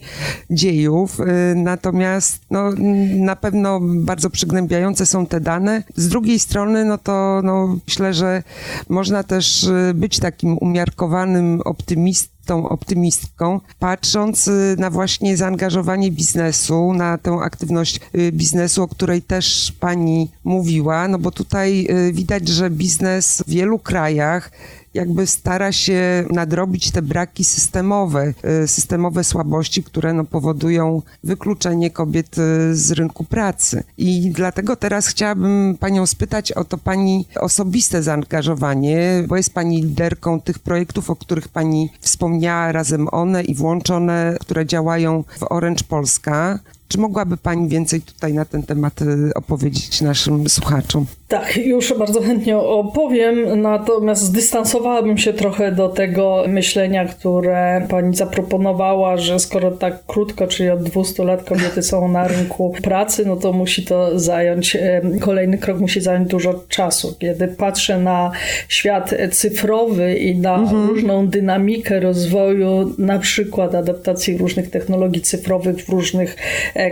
dziejów. 0.50 1.20
Y, 1.20 1.56
natomiast 1.56 2.42
no, 2.52 2.72
na 3.16 3.36
pewno 3.36 3.80
bardzo 3.82 4.30
przygnębiające 4.30 5.06
są 5.06 5.26
te 5.26 5.40
dane. 5.40 5.84
Z 5.96 6.08
drugiej 6.08 6.40
strony, 6.40 6.86
no 6.86 6.98
to 6.98 7.42
no, 7.44 7.78
myślę, 7.88 8.14
że 8.14 8.44
można 8.90 9.24
też 9.24 9.64
y, 9.64 9.92
być 9.96 10.20
takim 10.20 10.58
umiarkowanym 10.58 11.62
optymistą, 11.62 12.35
tą 12.46 12.70
optymistką, 12.70 13.60
patrząc 13.80 14.48
y, 14.48 14.76
na 14.80 14.90
właśnie 14.90 15.38
zaangażowanie 15.38 16.12
biznesu, 16.12 16.94
na 16.94 17.18
tę 17.18 17.32
aktywność 17.32 18.00
biznesu, 18.32 18.84
o 18.84 18.88
której 18.88 19.22
też 19.22 19.74
pani 19.80 20.30
mówiła, 20.44 21.08
no 21.08 21.20
bo 21.20 21.32
tutaj 21.32 21.88
widać, 22.12 22.48
że 22.48 22.70
biznes 22.70 23.44
w 23.48 23.50
wielu 23.50 23.80
krajach 23.80 24.52
jakby 24.96 25.28
stara 25.28 25.72
się 25.72 26.26
nadrobić 26.30 26.92
te 26.92 27.02
braki 27.02 27.44
systemowe, 27.44 28.34
y, 28.64 28.68
systemowe 28.68 29.24
słabości, 29.24 29.84
które 29.84 30.14
no, 30.14 30.24
powodują 30.24 31.02
wykluczenie 31.24 31.92
kobiet 31.92 32.38
y, 32.38 32.76
z 32.76 32.92
rynku 32.92 33.24
pracy. 33.24 33.84
I 33.98 34.32
dlatego 34.32 34.76
teraz 34.76 35.08
chciałabym 35.08 35.78
Panią 35.80 36.06
spytać 36.06 36.52
o 36.52 36.64
to 36.64 36.78
Pani 36.78 37.26
osobiste 37.40 38.04
zaangażowanie, 38.04 39.24
bo 39.28 39.38
jest 39.38 39.54
Pani 39.54 39.82
liderką 39.82 40.42
tych 40.42 40.60
projektów, 40.60 41.10
o 41.10 41.16
których 41.16 41.48
Pani 41.48 41.90
wspomniała, 42.00 42.72
razem 42.72 43.08
one 43.12 43.44
i 43.44 43.56
włączone, 43.56 44.38
które 44.42 44.66
działają 44.66 45.24
w 45.40 45.44
Orange 45.52 45.84
Polska. 45.90 46.60
Czy 46.88 47.00
mogłaby 47.00 47.38
Pani 47.38 47.70
więcej 47.70 48.02
tutaj 48.02 48.34
na 48.34 48.46
ten 48.46 48.64
temat 48.64 49.02
y, 49.02 49.34
opowiedzieć 49.36 50.02
naszym 50.02 50.50
słuchaczom? 50.50 51.06
Tak, 51.28 51.58
już 51.58 51.94
bardzo 51.98 52.22
chętnie 52.22 52.58
opowiem, 52.58 53.62
natomiast 53.62 54.22
zdystansowałabym 54.22 55.18
się 55.18 55.34
trochę 55.34 55.72
do 55.72 55.90
tego 55.90 56.44
myślenia, 56.48 57.06
które 57.06 57.88
pani 57.90 58.16
zaproponowała, 58.16 59.18
że 59.18 59.40
skoro 59.40 59.72
tak 59.72 60.06
krótko, 60.06 60.48
czyli 60.48 60.70
od 60.70 60.84
200 60.84 61.24
lat 61.24 61.44
kobiety 61.44 61.84
są 61.84 62.08
na 62.08 62.28
rynku 62.28 62.74
pracy, 62.84 63.26
no 63.26 63.36
to 63.36 63.54
musi 63.54 63.86
to 63.86 64.20
zająć, 64.20 64.78
kolejny 65.22 65.58
krok 65.58 65.80
musi 65.80 66.02
zająć 66.02 66.30
dużo 66.30 66.64
czasu. 66.68 67.16
Kiedy 67.20 67.48
patrzę 67.48 68.00
na 68.00 68.32
świat 68.68 69.14
cyfrowy 69.32 70.16
i 70.16 70.36
na 70.36 70.56
mhm. 70.56 70.88
różną 70.88 71.28
dynamikę 71.28 72.00
rozwoju, 72.00 72.96
na 72.98 73.20
przykład 73.20 73.76
adaptacji 73.76 74.38
różnych 74.38 74.70
technologii 74.70 75.22
cyfrowych 75.22 75.86
w 75.86 75.90
różnych 75.90 76.36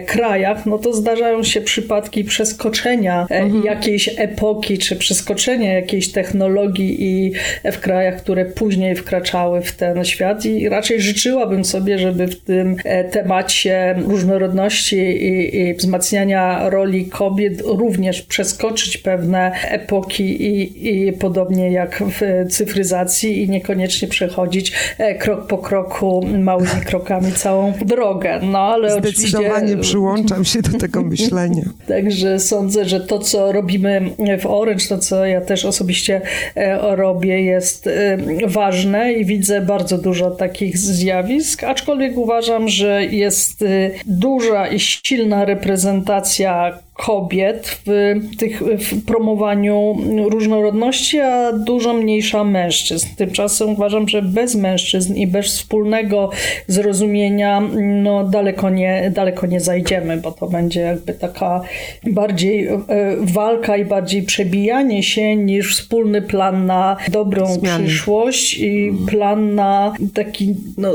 krajach, 0.08 0.66
no 0.66 0.78
to 0.78 0.94
zdarzają 0.94 1.44
się 1.44 1.62
przypadki 1.62 2.24
przeskoczenia 2.24 3.28
mhm. 3.30 3.64
jakiejś 3.64 4.10
epoki, 4.18 4.78
czy 4.78 4.96
przeskoczenia 4.96 5.74
jakiejś 5.74 6.12
technologii 6.12 7.04
i 7.04 7.32
w 7.72 7.80
krajach, 7.80 8.16
które 8.16 8.46
później 8.46 8.96
wkraczały 8.96 9.62
w 9.62 9.72
ten 9.72 10.06
świat 10.06 10.46
i 10.46 10.70
raczej 10.70 11.02
życzyłabym 11.02 11.66
sobie, 11.66 12.00
żeby 12.00 12.28
w 12.28 12.40
tym 12.40 12.76
temacie 13.12 13.96
różnorodności 14.08 14.98
i, 14.98 15.60
i 15.60 15.74
wzmacniania 15.74 16.70
roli 16.70 17.06
kobiet 17.06 17.62
również 17.66 18.22
przeskoczyć 18.22 18.98
pewne 18.98 19.52
epoki 19.70 20.44
i, 20.44 21.08
i 21.08 21.14
podobnie 21.14 21.72
jak 21.72 22.04
w 22.20 22.52
cyfryzacji 22.52 23.44
i 23.44 23.50
niekoniecznie 23.50 24.08
przechodzić 24.08 24.74
e, 24.98 25.16
krok 25.16 25.48
po 25.48 25.58
kroku, 25.58 26.26
małymi 26.40 26.82
krokami 26.86 27.32
całą 27.32 27.74
drogę. 27.86 28.40
No 28.44 28.60
ale 28.60 28.92
Zdecydowanie 28.92 29.73
oczywiście... 29.74 29.92
przyłączam 29.92 30.46
się 30.46 30.62
do 30.62 30.78
tego 30.78 31.02
myślenia. 31.14 31.64
Także 31.88 32.40
sądzę, 32.40 32.86
że 32.86 33.00
to, 33.00 33.20
co 33.20 33.52
robimy 33.52 34.02
w 34.40 34.46
Orange, 34.46 34.86
to, 34.90 34.98
co 34.98 35.26
ja 35.26 35.42
też 35.42 35.66
osobiście 35.66 36.22
e, 36.56 36.96
robię, 36.96 37.44
jest 37.44 37.88
e, 37.88 38.18
ważne 38.48 39.14
i 39.14 39.26
widzę 39.26 39.62
bardzo 39.62 39.98
dużo 39.98 40.32
takich 40.32 40.78
zjawisk, 40.78 41.64
aczkolwiek 41.64 42.18
uważam, 42.18 42.70
że 42.70 43.06
jest 43.06 43.64
duża 44.06 44.68
i 44.68 44.80
silna 44.80 45.46
reprezentacja 45.46 46.80
kobiet 46.94 47.80
w, 47.86 48.14
tych, 48.38 48.62
w 48.62 49.06
promowaniu 49.06 49.96
różnorodności, 50.30 51.20
a 51.20 51.54
dużo 51.54 51.94
mniejsza 51.94 52.44
mężczyzn. 52.44 53.08
Tymczasem 53.18 53.70
uważam, 53.70 54.08
że 54.08 54.22
bez 54.22 54.56
mężczyzn 54.56 55.16
i 55.16 55.28
bez 55.28 55.46
wspólnego 55.46 56.30
zrozumienia 56.68 57.62
no, 57.82 58.24
daleko, 58.24 58.70
nie, 58.70 59.12
daleko 59.16 59.48
nie 59.48 59.60
zajdziemy, 59.60 60.18
bo 60.18 60.32
to 60.32 60.48
będzie 60.48 60.82
jakby 60.82 61.14
taka 61.14 61.62
bardziej 62.04 62.68
e, 62.68 62.80
walka 63.22 63.78
i 63.78 63.86
bardziej 63.86 64.24
przebijanie 64.24 65.04
się 65.04 65.36
niż 65.36 65.78
wspólny 65.78 66.22
plan 66.22 66.66
na 66.66 66.98
dobrą 67.12 67.46
Zmiany. 67.46 67.84
przyszłość 67.84 68.58
i 68.60 68.94
plan 69.08 69.56
na 69.56 69.94
taki 70.14 70.56
no, 70.78 70.94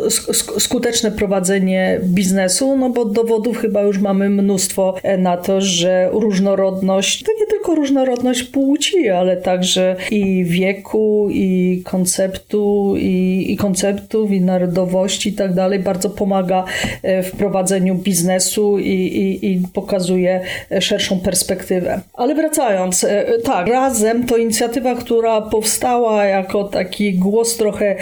skuteczne 0.59 1.11
prowadzenie 1.11 2.01
biznesu, 2.03 2.77
no 2.77 2.91
bo 2.91 3.05
dowodów 3.05 3.59
chyba 3.59 3.83
już 3.83 3.99
mamy 3.99 4.31
mnóstwo 4.31 4.95
e, 5.03 5.19
na 5.19 5.37
to, 5.37 5.61
że 5.61 5.88
że 5.89 6.09
różnorodność, 6.13 7.23
to 7.23 7.33
nie 7.41 7.47
tylko 7.47 7.75
różnorodność 7.75 8.43
płci, 8.43 9.09
ale 9.09 9.37
także 9.37 9.97
i 10.11 10.45
wieku, 10.45 11.29
i 11.31 11.83
konceptu, 11.85 12.95
i, 12.99 13.47
i 13.49 13.57
konceptów, 13.57 14.31
i 14.31 14.41
narodowości 14.41 15.29
i 15.29 15.33
tak 15.33 15.55
dalej, 15.55 15.79
bardzo 15.79 16.11
pomaga 16.11 16.65
e, 17.03 17.23
w 17.23 17.33
prowadzeniu 17.33 17.95
biznesu 17.95 18.79
i, 18.79 18.93
i, 18.93 19.53
i 19.53 19.63
pokazuje 19.75 20.41
szerszą 20.81 21.21
perspektywę. 21.21 22.01
Ale 22.15 22.35
wracając, 22.35 23.05
e, 23.05 23.25
tak, 23.45 23.67
razem 23.69 24.27
to 24.27 24.37
inicjatywa, 24.37 24.95
która 24.95 25.41
powstała 25.41 26.25
jako 26.25 26.65
taki 26.65 27.15
głos 27.15 27.57
trochę 27.57 27.97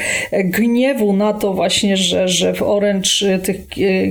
gniewu 0.44 1.12
na 1.12 1.32
to 1.32 1.52
właśnie, 1.52 1.96
że, 1.96 2.28
że 2.28 2.54
w 2.54 2.62
Orange 2.62 3.38
tych 3.42 3.56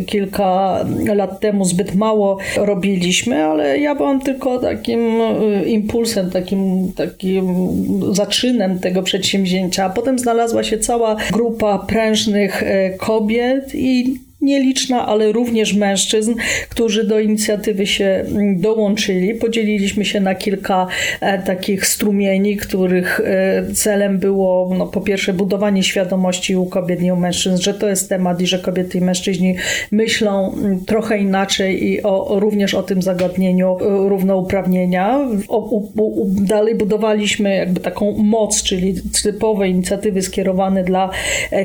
kilka 0.06 0.80
lat 1.16 1.40
temu 1.40 1.66
zbyt 1.66 1.96
mało 1.96 2.38
robiliśmy, 2.58 3.46
ale 3.46 3.65
ale 3.66 3.80
ja 3.80 3.96
byłam 3.96 4.22
tylko 4.22 4.60
takim 4.60 5.22
y, 5.22 5.66
impulsem, 5.66 6.30
takim, 6.30 6.92
takim 6.96 7.72
zaczynem 8.12 8.80
tego 8.80 9.04
przedsięwzięcia. 9.04 9.90
Potem 9.90 10.20
znalazła 10.20 10.64
się 10.64 10.78
cała 10.78 11.16
grupa 11.32 11.80
prężnych 11.80 12.64
y, 12.64 12.98
kobiet 12.98 13.76
i 13.76 14.20
nieliczna, 14.46 15.06
ale 15.06 15.32
również 15.32 15.74
mężczyzn, 15.74 16.36
którzy 16.70 17.04
do 17.04 17.20
inicjatywy 17.20 17.88
się 17.88 18.06
mm, 18.06 18.62
dołączyli. 18.62 19.34
Podzieliliśmy 19.34 20.06
się 20.06 20.20
na 20.20 20.36
kilka 20.36 20.88
e, 21.22 21.44
takich 21.44 21.88
strumieni, 21.88 22.58
których 22.58 23.20
e, 23.20 23.74
celem 23.74 24.20
było 24.20 24.76
no, 24.78 24.88
po 24.88 25.02
pierwsze 25.02 25.34
budowanie 25.34 25.84
świadomości 25.84 26.56
u 26.56 26.66
kobiet 26.66 27.02
i 27.02 27.12
u 27.12 27.16
mężczyzn, 27.16 27.58
że 27.58 27.74
to 27.74 27.90
jest 27.90 28.10
temat 28.10 28.42
i 28.42 28.48
że 28.48 28.60
kobiety 28.60 28.98
i 28.98 29.02
mężczyźni 29.02 29.56
myślą 29.92 30.54
mm, 30.54 30.86
trochę 30.86 31.18
inaczej 31.18 31.88
i 31.88 32.04
o, 32.04 32.40
również 32.40 32.74
o 32.74 32.84
tym 32.84 33.02
zagadnieniu 33.02 33.78
e, 33.82 34.10
równouprawnienia. 34.10 35.20
O, 35.48 35.58
u, 35.60 35.92
dalej 36.28 36.76
budowaliśmy 36.76 37.56
jakby 37.56 37.80
taką 37.80 38.12
moc, 38.18 38.64
czyli 38.64 38.96
typowe 39.24 39.70
inicjatywy 39.70 40.22
skierowane 40.22 40.84
dla 40.84 41.10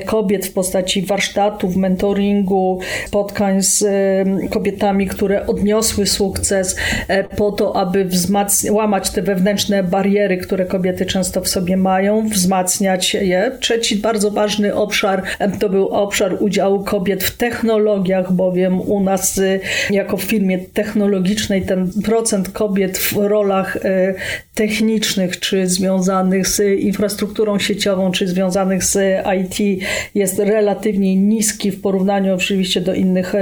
kobiet 0.06 0.46
w 0.46 0.52
postaci 0.52 1.02
warsztatów, 1.02 1.76
mentoringu, 1.76 2.69
spotkań 3.06 3.62
z 3.62 3.84
kobietami, 4.50 5.06
które 5.06 5.46
odniosły 5.46 6.06
sukces 6.06 6.76
e, 7.08 7.24
po 7.24 7.52
to, 7.52 7.76
aby 7.76 8.08
łamać 8.70 9.10
te 9.10 9.22
wewnętrzne 9.22 9.82
bariery, 9.82 10.36
które 10.36 10.66
kobiety 10.66 11.06
często 11.06 11.40
w 11.40 11.48
sobie 11.48 11.76
mają, 11.76 12.28
wzmacniać 12.28 13.14
je. 13.14 13.52
Trzeci 13.60 13.96
bardzo 13.96 14.30
ważny 14.30 14.74
obszar 14.74 15.22
to 15.60 15.68
był 15.68 15.88
obszar 15.88 16.36
udziału 16.40 16.84
kobiet 16.84 17.24
w 17.24 17.36
technologiach, 17.36 18.32
bowiem 18.32 18.80
u 18.80 19.00
nas 19.00 19.38
y, 19.38 19.60
jako 19.90 20.16
w 20.16 20.22
firmie 20.22 20.58
technologicznej 20.58 21.62
ten 21.62 21.90
procent 22.04 22.48
kobiet 22.48 22.98
w 22.98 23.16
rolach 23.16 23.76
e, 23.76 24.14
technicznych, 24.54 25.40
czy 25.40 25.66
związanych 25.66 26.48
z 26.48 26.80
infrastrukturą 26.80 27.58
sieciową, 27.58 28.12
czy 28.12 28.28
związanych 28.28 28.84
z 28.84 29.24
IT 29.40 29.84
jest 30.14 30.38
relatywnie 30.38 31.16
niski 31.16 31.70
w 31.70 31.80
porównaniu 31.80 32.34
oczywiście 32.34 32.59
do 32.80 32.94
innych 32.94 33.34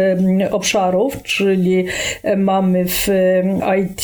obszarów, 0.50 1.22
czyli 1.22 1.84
e, 2.22 2.36
mamy 2.36 2.84
w 2.84 3.08
IT 3.80 4.02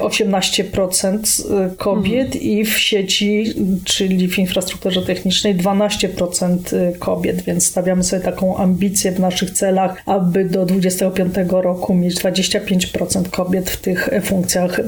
18% 0.00 1.76
kobiet 1.76 2.26
mhm. 2.26 2.42
i 2.44 2.64
w 2.64 2.78
sieci, 2.78 3.54
czyli 3.84 4.28
w 4.28 4.38
infrastrukturze 4.38 5.02
technicznej 5.02 5.54
12% 5.54 6.56
kobiet, 6.98 7.42
więc 7.42 7.66
stawiamy 7.66 8.04
sobie 8.04 8.22
taką 8.22 8.56
ambicję 8.56 9.12
w 9.12 9.20
naszych 9.20 9.50
celach, 9.50 10.02
aby 10.06 10.44
do 10.44 10.66
25 10.66 11.34
roku 11.48 11.94
mieć 11.94 12.14
25% 12.14 13.30
kobiet 13.30 13.70
w 13.70 13.76
tych 13.76 14.10
funkcjach 14.22 14.80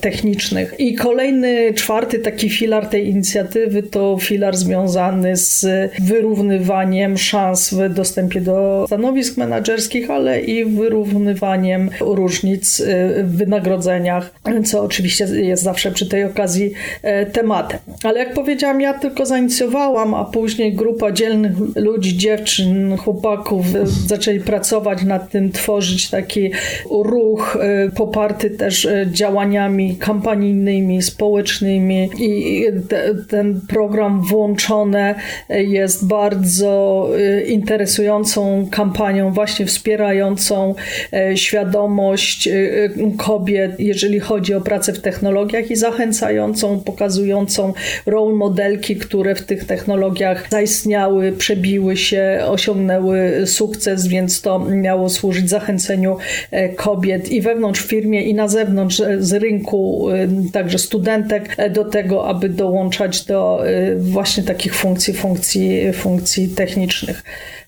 technicznych. 0.00 0.74
I 0.78 0.94
kolejny 0.94 1.24
Kolejny, 1.34 1.74
czwarty 1.74 2.18
taki 2.18 2.50
filar 2.50 2.86
tej 2.86 3.08
inicjatywy 3.08 3.82
to 3.82 4.16
filar 4.20 4.56
związany 4.56 5.36
z 5.36 5.66
wyrównywaniem 6.02 7.18
szans 7.18 7.74
w 7.74 7.94
dostępie 7.94 8.40
do 8.40 8.84
stanowisk 8.86 9.13
menedżerskich, 9.36 10.10
ale 10.10 10.40
i 10.40 10.64
wyrównywaniem 10.64 11.90
różnic 12.00 12.82
w 13.22 13.36
wynagrodzeniach, 13.36 14.34
co 14.64 14.82
oczywiście 14.82 15.24
jest 15.24 15.62
zawsze 15.62 15.90
przy 15.90 16.08
tej 16.08 16.24
okazji 16.24 16.72
e, 17.02 17.26
tematem. 17.26 17.78
Ale 18.02 18.18
jak 18.18 18.34
powiedziałam, 18.34 18.80
ja 18.80 18.98
tylko 18.98 19.26
zainicjowałam, 19.26 20.14
a 20.14 20.24
później 20.24 20.72
grupa 20.72 21.12
dzielnych 21.12 21.52
ludzi, 21.76 22.16
dziewczyn, 22.16 22.96
chłopaków 22.96 23.66
e, 23.74 23.86
zaczęli 23.86 24.40
pracować 24.40 25.02
nad 25.02 25.30
tym, 25.30 25.52
tworzyć 25.52 26.10
taki 26.10 26.50
ruch 26.90 27.58
e, 27.60 27.90
poparty 27.90 28.50
też 28.50 28.88
działaniami 29.06 29.96
kampanijnymi, 29.96 31.02
społecznymi 31.02 32.10
i 32.18 32.64
te, 32.88 33.14
ten 33.28 33.60
program 33.68 34.22
włączony 34.22 35.14
jest 35.48 36.06
bardzo 36.06 37.08
y, 37.18 37.42
interesującą 37.42 38.68
kampanią, 38.70 39.03
właśnie 39.12 39.66
wspierającą 39.66 40.74
e, 41.12 41.36
świadomość 41.36 42.48
y, 42.48 42.90
kobiet, 43.18 43.80
jeżeli 43.80 44.20
chodzi 44.20 44.54
o 44.54 44.60
pracę 44.60 44.92
w 44.92 45.00
technologiach 45.00 45.70
i 45.70 45.76
zachęcającą, 45.76 46.80
pokazującą 46.80 47.72
role 48.06 48.34
modelki, 48.34 48.96
które 48.96 49.34
w 49.34 49.42
tych 49.42 49.64
technologiach 49.64 50.46
zaistniały, 50.50 51.32
przebiły 51.32 51.96
się, 51.96 52.40
osiągnęły 52.46 53.46
sukces, 53.46 54.06
więc 54.06 54.40
to 54.40 54.58
miało 54.58 55.08
służyć 55.08 55.50
zachęceniu 55.50 56.16
e, 56.50 56.68
kobiet 56.68 57.32
i 57.32 57.40
wewnątrz 57.40 57.80
firmie, 57.80 58.22
i 58.22 58.34
na 58.34 58.48
zewnątrz 58.48 59.00
e, 59.00 59.22
z 59.22 59.32
rynku, 59.32 60.08
także 60.52 60.78
studentek 60.78 61.56
do 61.70 61.84
tego, 61.84 62.28
aby 62.28 62.48
dołączać 62.48 63.24
do 63.24 63.62
właśnie 63.96 64.42
takich 64.42 64.74
funkcji, 64.74 65.14
funkcji, 65.14 65.92
funkcji 65.92 66.48
technicznych. 66.48 67.22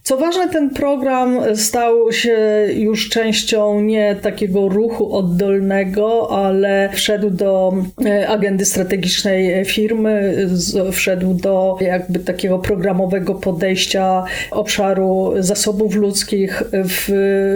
Co 0.07 0.17
ważne, 0.17 0.49
ten 0.49 0.71
program 0.71 1.57
stał 1.57 2.13
się 2.13 2.67
już 2.75 3.09
częścią 3.09 3.81
nie 3.81 4.17
takiego 4.23 4.69
ruchu 4.69 5.17
oddolnego, 5.17 6.31
ale 6.31 6.89
wszedł 6.93 7.31
do 7.31 7.73
e, 8.05 8.29
agendy 8.29 8.65
strategicznej 8.65 9.65
firmy, 9.65 10.37
wszedł 10.93 11.35
do 11.35 11.77
jakby 11.81 12.19
takiego 12.19 12.59
programowego 12.59 13.35
podejścia 13.35 14.25
obszaru 14.51 15.33
zasobów 15.39 15.95
ludzkich 15.95 16.63
w 16.73 17.09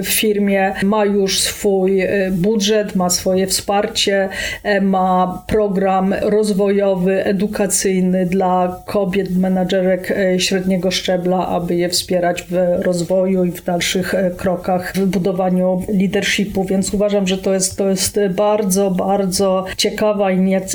firmie. 0.04 0.74
Ma 0.82 1.04
już 1.04 1.40
swój 1.40 2.00
e, 2.00 2.30
budżet, 2.30 2.94
ma 2.94 3.10
swoje 3.10 3.46
wsparcie, 3.46 4.28
e, 4.62 4.80
ma 4.80 5.42
program 5.46 6.14
rozwojowy, 6.22 7.24
edukacyjny 7.24 8.26
dla 8.26 8.82
kobiet, 8.86 9.36
menadżerek 9.36 10.14
średniego 10.38 10.90
szczebla, 10.90 11.48
aby 11.48 11.76
je 11.76 11.88
wspierać 11.88 12.39
w 12.48 12.82
rozwoju 12.82 13.44
i 13.44 13.52
w 13.52 13.64
dalszych 13.64 14.14
krokach 14.36 14.92
w 14.96 15.06
budowaniu 15.06 15.82
leadershipu, 15.88 16.64
więc 16.64 16.94
uważam, 16.94 17.26
że 17.26 17.38
to 17.38 17.54
jest, 17.54 17.76
to 17.76 17.88
jest 17.88 18.20
bardzo, 18.30 18.90
bardzo 18.90 19.64
ciekawa 19.76 20.30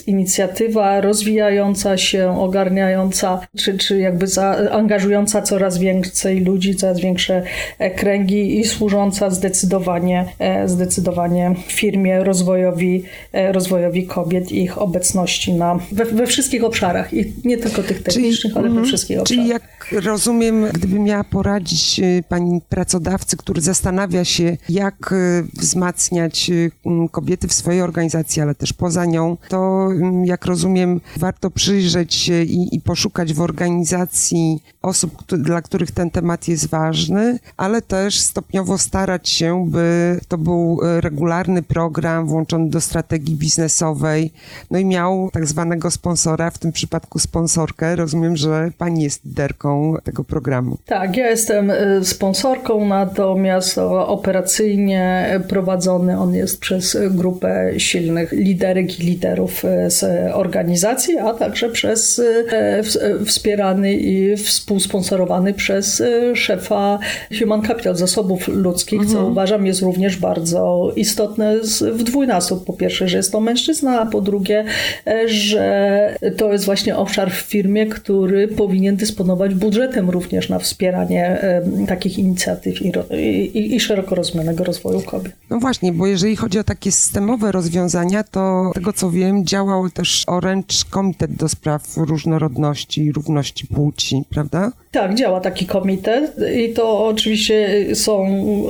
inicjatywa, 0.08 1.02
rozwijająca 1.02 1.98
się, 1.98 2.40
ogarniająca, 2.40 3.48
czy, 3.58 3.78
czy 3.78 3.98
jakby 4.00 4.26
angażująca 4.72 5.42
coraz 5.42 5.78
więcej 5.78 6.40
ludzi, 6.40 6.76
coraz 6.76 7.00
większe 7.00 7.44
kręgi 7.96 8.60
i 8.60 8.64
służąca 8.64 9.30
zdecydowanie, 9.30 10.26
zdecydowanie 10.66 11.56
firmie 11.68 12.24
rozwojowi, 12.24 13.04
rozwojowi 13.52 14.08
kobiet 14.08 14.52
i 14.52 14.64
ich 14.64 14.78
obecności 14.78 15.54
na, 15.54 15.80
we, 15.92 16.06
we 16.06 16.28
wszystkich 16.28 16.64
obszarach 16.64 17.14
i 17.14 17.34
nie 17.46 17.58
tylko 17.58 17.84
tych 17.84 18.04
technicznych, 18.04 18.54
czyli, 18.54 18.56
ale 18.56 18.64
we 18.64 18.70
mhm. 18.70 18.86
wszystkich 18.86 19.20
obszarach. 19.20 19.46
Czyli 19.46 19.50
jak 19.50 20.04
rozumiem, 20.06 20.66
gdyby 20.74 21.00
miała 21.00 21.24
poradzić 21.24 21.55
y, 22.00 22.24
pani 22.30 22.62
pracodawcy, 22.70 23.38
który 23.38 23.62
zastanawia 23.62 24.26
się, 24.26 24.58
jak 24.70 25.12
y, 25.12 25.48
wzmacniać 25.54 26.50
y, 26.50 26.72
kobiety 27.12 27.48
w 27.48 27.54
swojej 27.54 27.82
organizacji, 27.82 28.42
ale 28.42 28.56
też 28.56 28.74
poza 28.74 29.06
nią, 29.06 29.38
to 29.48 29.90
jak 30.24 30.46
rozumiem, 30.46 31.02
warto 31.18 31.52
przyjrzeć 31.52 32.16
się 32.16 32.44
i, 32.44 32.76
i 32.76 32.82
poszukać 32.82 33.34
w 33.34 33.42
organizacji 33.42 34.64
osób, 34.82 35.24
dla 35.28 35.62
których 35.62 35.92
ten 35.92 36.12
temat 36.12 36.48
jest 36.48 36.68
ważny, 36.68 37.40
ale 37.58 37.82
też 37.82 38.20
stopniowo 38.20 38.78
starać 38.78 39.30
się, 39.30 39.66
by 39.70 40.20
to 40.28 40.38
był 40.38 40.80
regularny 41.00 41.64
program 41.64 42.28
włączony 42.28 42.70
do 42.70 42.82
strategii 42.82 43.36
biznesowej, 43.36 44.32
no 44.72 44.80
i 44.80 44.86
miał 44.86 45.30
tak 45.34 45.46
zwanego 45.46 45.92
sponsora, 45.92 46.50
w 46.50 46.58
tym 46.58 46.72
przypadku 46.72 47.20
sponsorkę. 47.20 47.96
Rozumiem, 47.96 48.38
że 48.38 48.72
pani 48.78 49.04
jest 49.04 49.26
liderką 49.26 49.96
tego 50.04 50.24
programu. 50.24 50.78
Tak, 50.86 51.18
ja 51.18 51.30
jestem 51.30 51.45
y, 51.50 52.06
sponsorką, 52.06 52.86
natomiast 52.86 53.78
operacyjnie 53.78 55.30
prowadzony 55.48 56.20
on 56.20 56.34
jest 56.34 56.60
przez 56.60 56.98
grupę 57.12 57.72
silnych 57.78 58.32
liderek 58.32 59.00
i 59.00 59.04
liderów 59.04 59.66
y, 59.66 59.92
z 59.92 60.32
organizacji, 60.34 61.18
a 61.18 61.34
także 61.34 61.70
przez 61.70 62.20
y, 62.20 62.46
wspierany 63.26 63.94
i 63.94 64.38
współsponsorowany 64.38 65.54
przez 65.54 66.04
szefa 66.34 67.00
Human 67.40 67.62
Capital, 67.62 67.96
zasobów 67.96 68.48
ludzkich, 68.48 69.00
mhm. 69.00 69.18
co 69.18 69.28
uważam 69.28 69.66
jest 69.66 69.82
również 69.82 70.18
bardzo 70.18 70.92
istotne 70.96 71.56
w 71.94 72.04
dwójnasób. 72.04 72.66
Po 72.66 72.74
pierwsze, 72.74 73.08
że 73.08 73.18
jest 73.18 73.32
to 73.32 73.40
mężczyzna, 73.40 74.02
a 74.02 74.06
po 74.06 74.22
drugie, 74.22 74.66
że 75.26 76.16
to 76.38 76.52
jest 76.52 76.66
właśnie 76.66 76.98
obszar 76.98 77.32
w 77.32 77.36
firmie, 77.36 77.86
który 77.86 78.48
powinien 78.48 78.96
dysponować 78.96 79.56
budżetem 79.56 80.10
również 80.10 80.50
na 80.50 80.60
wspieranie 80.60 81.35
takich 81.88 82.20
inicjatyw 82.20 82.82
i, 82.82 82.92
i, 83.54 83.76
i 83.76 83.80
szeroko 83.80 84.16
rozumianego 84.16 84.64
rozwoju 84.64 85.02
kobiet. 85.02 85.34
No 85.50 85.60
właśnie, 85.60 85.94
bo 85.94 86.08
jeżeli 86.08 86.36
chodzi 86.36 86.60
o 86.60 86.64
takie 86.64 86.92
systemowe 86.92 87.52
rozwiązania, 87.52 88.24
to 88.24 88.72
tego 88.74 88.94
co 88.94 89.12
wiem, 89.12 89.46
działał 89.46 89.90
też 89.90 90.24
Orange 90.28 90.76
Komitet 90.90 91.32
do 91.32 91.50
spraw 91.50 91.98
różnorodności 91.98 93.06
i 93.06 93.12
równości 93.12 93.68
płci, 93.68 94.24
prawda? 94.30 94.72
Tak, 94.92 95.16
działa 95.16 95.40
taki 95.40 95.66
komitet 95.66 96.36
i 96.56 96.74
to 96.74 97.06
oczywiście 97.06 97.86
są 97.96 98.26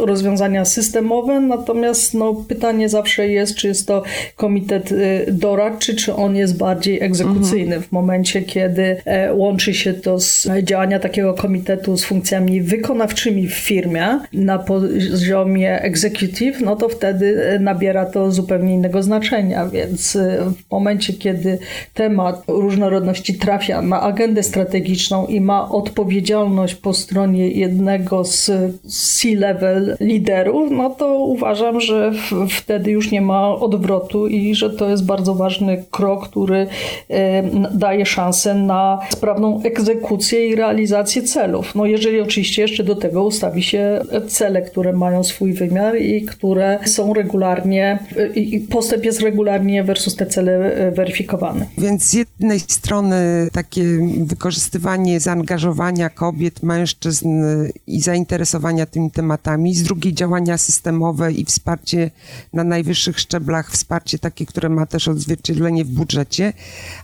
rozwiązania 0.06 0.66
systemowe, 0.66 1.40
natomiast 1.40 2.14
no, 2.14 2.34
pytanie 2.34 2.90
zawsze 2.90 3.30
jest, 3.30 3.56
czy 3.56 3.68
jest 3.68 3.88
to 3.88 4.04
komitet 4.36 4.92
y, 4.92 5.26
doradczy, 5.32 5.96
czy 5.96 6.16
on 6.16 6.36
jest 6.36 6.58
bardziej 6.58 7.04
egzekucyjny. 7.04 7.76
Mhm. 7.76 7.82
W 7.82 7.92
momencie, 7.92 8.42
kiedy 8.42 8.98
e, 9.06 9.34
łączy 9.34 9.74
się 9.74 9.94
to 9.94 10.20
z 10.20 10.48
działania 10.64 11.00
takiego 11.00 11.34
komitetu 11.34 11.98
z 11.98 12.06
funkcjami 12.06 12.45
wykonawczymi 12.62 13.48
w 13.48 13.54
firmie 13.54 14.20
na 14.34 14.60
poziomie 14.60 15.82
executive, 15.82 16.62
no 16.62 16.76
to 16.76 16.90
wtedy 16.90 17.50
e, 17.50 17.60
nabiera 17.60 18.06
to 18.06 18.32
zupełnie 18.32 18.74
innego 18.74 19.04
znaczenia, 19.04 19.68
więc 19.68 20.16
e, 20.16 20.38
w 20.68 20.72
momencie, 20.72 21.14
kiedy 21.14 21.60
temat 21.94 22.44
różnorodności 22.48 23.34
trafia 23.34 23.82
na 23.82 24.02
agendę 24.02 24.44
strategiczną 24.44 25.28
i 25.28 25.42
ma 25.42 25.70
odpowiedzialność 25.70 26.76
po 26.76 26.94
stronie 26.94 27.48
jednego 27.48 28.26
z 28.26 28.52
C-level 28.88 29.98
liderów, 30.00 30.72
no 30.72 30.90
to 30.90 31.18
uważam, 31.18 31.82
że 31.82 32.12
wtedy 32.50 32.92
już 32.92 33.12
nie 33.12 33.22
ma 33.22 33.56
odwrotu 33.56 34.28
i 34.28 34.56
że 34.56 34.70
to 34.70 34.90
jest 34.90 35.06
bardzo 35.06 35.36
ważny 35.36 35.84
krok, 35.92 36.30
który 36.30 36.68
e, 37.10 37.44
daje 37.72 38.06
szansę 38.06 38.54
na 38.54 39.00
sprawną 39.10 39.62
egzekucję 39.64 40.48
i 40.48 40.56
realizację 40.56 41.22
celów. 41.22 41.76
No 41.76 41.86
jeżeli 41.86 42.22
oczywiście 42.22 42.35
jeszcze 42.38 42.84
do 42.84 42.96
tego 42.96 43.24
ustawi 43.24 43.64
się 43.64 44.02
cele, 44.28 44.62
które 44.62 44.94
mają 44.94 45.24
swój 45.24 45.54
wymiar 45.54 45.98
i 45.98 46.26
które 46.26 46.80
są 46.86 47.14
regularnie, 47.14 48.00
i 48.36 48.60
postęp 48.60 49.06
jest 49.06 49.22
regularnie 49.22 49.84
versus 49.84 50.16
te 50.16 50.26
cele 50.26 50.52
e, 50.52 50.92
weryfikowany. 50.92 51.66
Więc 51.78 52.04
z 52.04 52.14
jednej 52.14 52.60
strony 52.60 53.48
takie 53.52 53.84
wykorzystywanie 54.18 55.20
zaangażowania 55.20 56.10
kobiet, 56.10 56.64
mężczyzn 56.64 57.30
i 57.88 58.02
zainteresowania 58.02 58.86
tymi 58.86 59.12
tematami, 59.12 59.76
z 59.76 59.84
drugiej 59.84 60.14
działania 60.14 60.58
systemowe 60.58 61.32
i 61.32 61.46
wsparcie 61.46 62.12
na 62.54 62.64
najwyższych 62.64 63.20
szczeblach, 63.20 63.72
wsparcie 63.72 64.20
takie, 64.20 64.46
które 64.46 64.70
ma 64.70 64.86
też 64.86 65.08
odzwierciedlenie 65.08 65.86
w 65.86 65.90
budżecie, 65.90 66.54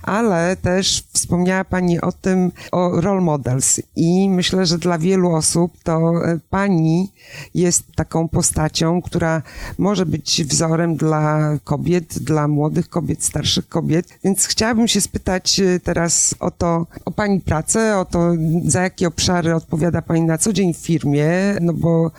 ale 0.04 0.56
też 0.56 1.04
wspomniała 1.14 1.64
Pani 1.64 2.02
o 2.02 2.12
tym, 2.12 2.52
o 2.72 3.02
role 3.02 3.22
models 3.22 3.82
i 3.96 4.30
myślę, 4.30 4.66
że 4.66 4.78
dla 4.78 4.98
wielu 4.98 5.21
osób 5.30 5.72
to 5.84 6.26
e, 6.26 6.40
Pani 6.50 7.12
jest 7.54 7.96
taką 7.96 8.28
postacią, 8.28 9.02
która 9.02 9.42
może 9.78 10.06
być 10.06 10.44
wzorem 10.44 10.96
dla 10.96 11.58
kobiet, 11.64 12.20
dla 12.20 12.48
młodych 12.48 12.90
kobiet, 12.90 13.24
starszych 13.24 13.68
kobiet, 13.68 14.20
więc 14.24 14.46
chciałabym 14.46 14.88
się 14.88 15.02
spytać 15.02 15.60
e, 15.60 15.80
teraz 15.80 16.36
o 16.40 16.52
to, 16.52 16.88
o 17.06 17.12
Pani 17.12 17.42
pracę, 17.42 17.98
o 17.98 18.06
to, 18.06 18.32
za 18.66 18.82
jakie 18.82 19.08
obszary 19.08 19.56
odpowiada 19.56 20.02
Pani 20.02 20.22
na 20.22 20.38
co 20.38 20.54
dzień 20.54 20.74
w 20.74 20.78
firmie, 20.78 21.30
no 21.62 21.74
bo 21.74 22.12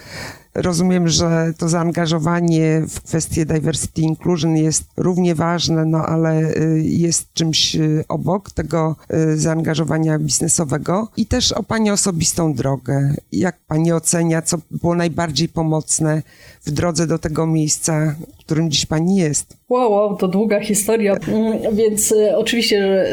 Rozumiem, 0.54 1.08
że 1.08 1.52
to 1.58 1.68
zaangażowanie 1.68 2.82
w 2.88 3.00
kwestie 3.00 3.46
diversity 3.46 4.02
inclusion 4.02 4.56
jest 4.56 4.84
równie 4.96 5.34
ważne, 5.34 5.84
no 5.84 5.98
ale 5.98 6.50
y, 6.50 6.82
jest 6.84 7.32
czymś 7.34 7.76
y, 7.76 8.04
obok 8.08 8.50
tego 8.50 8.96
y, 9.14 9.38
zaangażowania 9.38 10.18
biznesowego 10.18 11.08
i 11.16 11.26
też 11.26 11.52
o 11.52 11.62
Pani 11.62 11.90
osobistą 11.90 12.54
drogę. 12.54 13.14
Jak 13.32 13.58
Pani 13.68 13.92
ocenia, 13.92 14.42
co 14.42 14.58
było 14.70 14.94
najbardziej 14.94 15.48
pomocne 15.48 16.22
w 16.66 16.70
drodze 16.70 17.06
do 17.06 17.18
tego 17.18 17.46
miejsca, 17.46 18.14
w 18.34 18.44
którym 18.44 18.70
dziś 18.70 18.86
Pani 18.86 19.16
jest? 19.16 19.56
Wow, 19.72 19.92
wow, 19.92 20.16
to 20.16 20.28
długa 20.28 20.60
historia, 20.60 21.16
mm, 21.28 21.76
więc 21.76 22.14
oczywiście 22.36 23.04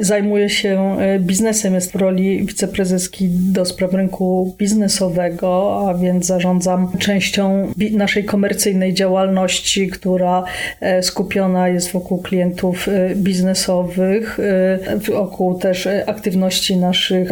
zajmuję 0.00 0.48
się 0.48 0.96
biznesem, 1.20 1.74
jest 1.74 1.92
w 1.92 1.94
roli 1.94 2.46
wiceprezeski 2.46 3.28
do 3.28 3.64
spraw 3.64 3.92
rynku 3.92 4.54
biznesowego, 4.58 5.80
a 5.88 5.94
więc 5.94 6.26
zarządzam 6.26 6.98
częścią 6.98 7.72
naszej 7.92 8.24
komercyjnej 8.24 8.94
działalności, 8.94 9.88
która 9.88 10.44
e, 10.80 11.02
skupiona 11.02 11.68
jest 11.68 11.92
wokół 11.92 12.18
klientów 12.18 12.88
e, 12.88 13.14
biznesowych, 13.14 14.40
e, 14.40 14.98
wokół 15.12 15.58
też 15.58 15.88
aktywności 16.06 16.76
naszych 16.76 17.30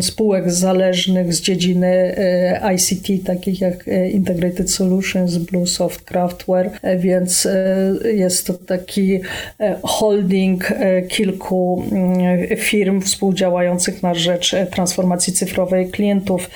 spółek 0.00 0.50
zależnych 0.50 1.34
z 1.34 1.40
dziedziny 1.40 2.16
ICT, 2.74 3.24
takich 3.26 3.60
jak 3.60 3.84
Integrated 4.12 4.70
Solutions, 4.70 5.36
Bluesoft, 5.36 6.04
Craftware, 6.04 6.70
więc 6.98 7.48
jest 8.18 8.46
to 8.46 8.54
taki 8.54 9.20
holding 9.82 10.72
kilku 11.08 11.84
mm, 11.92 12.56
firm 12.56 13.00
współdziałających 13.00 14.02
na 14.02 14.14
rzecz 14.14 14.54
transformacji 14.70 15.32
cyfrowej 15.32 15.90
klientów 15.90 16.50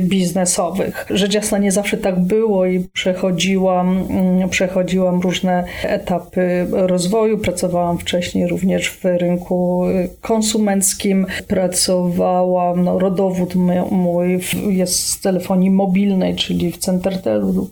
biznesowych. 0.00 1.06
Rzecz 1.10 1.34
jasna 1.34 1.58
nie 1.58 1.72
zawsze 1.72 1.96
tak 1.96 2.20
było 2.20 2.66
i 2.66 2.86
przechodziłam, 2.92 4.06
mm, 4.10 4.48
przechodziłam 4.48 5.20
różne 5.20 5.64
etapy 5.82 6.66
rozwoju. 6.70 7.38
Pracowałam 7.38 7.98
wcześniej 7.98 8.46
również 8.46 8.90
w 8.90 9.04
rynku 9.04 9.84
konsumenckim. 10.20 11.26
Pracowałam, 11.48 12.84
no, 12.84 12.98
rodowód 12.98 13.54
mój 13.90 14.40
jest 14.68 15.08
z 15.08 15.20
telefonii 15.20 15.70
mobilnej, 15.70 16.36
czyli 16.36 16.72
w 16.72 16.78
Centertelu. 16.78 17.70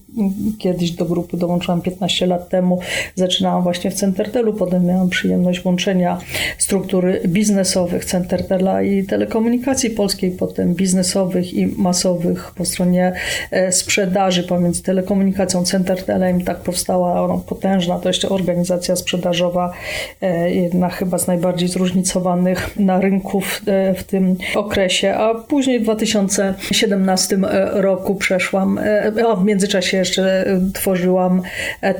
Kiedyś 0.58 0.90
do 0.90 1.04
grupy 1.04 1.36
dołączyłam 1.36 1.80
15 1.82 2.26
lat 2.26 2.48
temu. 2.48 2.80
Zaczynałam 3.14 3.62
właśnie 3.62 3.90
w 3.90 3.94
Centertelu, 3.94 4.54
potem 4.54 4.86
miałam 4.86 5.08
przyjemność 5.08 5.64
łączenia 5.64 6.18
struktur 6.58 7.06
biznesowych 7.26 8.04
Centertela 8.04 8.82
i 8.82 9.04
telekomunikacji 9.04 9.90
polskiej, 9.90 10.30
potem 10.30 10.74
biznesowych 10.74 11.54
i 11.54 11.66
masowych 11.66 12.52
po 12.56 12.64
stronie 12.64 13.12
e, 13.50 13.72
sprzedaży 13.72 14.42
pomiędzy 14.42 14.82
telekomunikacją 14.82 15.64
Centertelem. 15.64 16.44
Tak 16.44 16.56
powstała 16.56 17.28
no, 17.28 17.38
potężna 17.38 17.98
to 17.98 18.08
jeszcze 18.08 18.28
organizacja 18.28 18.96
sprzedażowa, 18.96 19.72
e, 20.20 20.50
jedna 20.50 20.88
chyba 20.88 21.18
z 21.18 21.26
najbardziej 21.26 21.68
zróżnicowanych 21.68 22.76
na 22.76 23.00
rynku 23.00 23.40
w, 23.40 23.62
e, 23.66 23.94
w 23.94 24.04
tym 24.04 24.36
okresie. 24.54 25.14
A 25.14 25.34
później 25.34 25.80
w 25.80 25.82
2017 25.82 27.38
roku 27.72 28.14
przeszłam, 28.14 28.80
a 29.28 29.36
w 29.36 29.44
międzyczasie 29.44 30.03
jeszcze 30.04 30.46
tworzyłam 30.74 31.42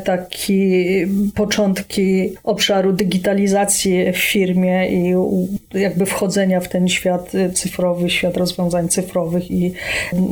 taki 0.05 0.85
początki 1.35 2.33
obszaru 2.45 2.93
digitalizacji 2.93 4.13
w 4.13 4.17
firmie 4.17 4.89
i 4.89 5.15
jakby 5.75 6.07
wchodzenia 6.07 6.61
w 6.61 6.69
ten 6.69 6.89
świat 6.89 7.33
cyfrowy, 7.55 8.11
świat 8.11 8.37
rozwiązań 8.37 8.89
cyfrowych 8.89 9.51
i 9.51 9.73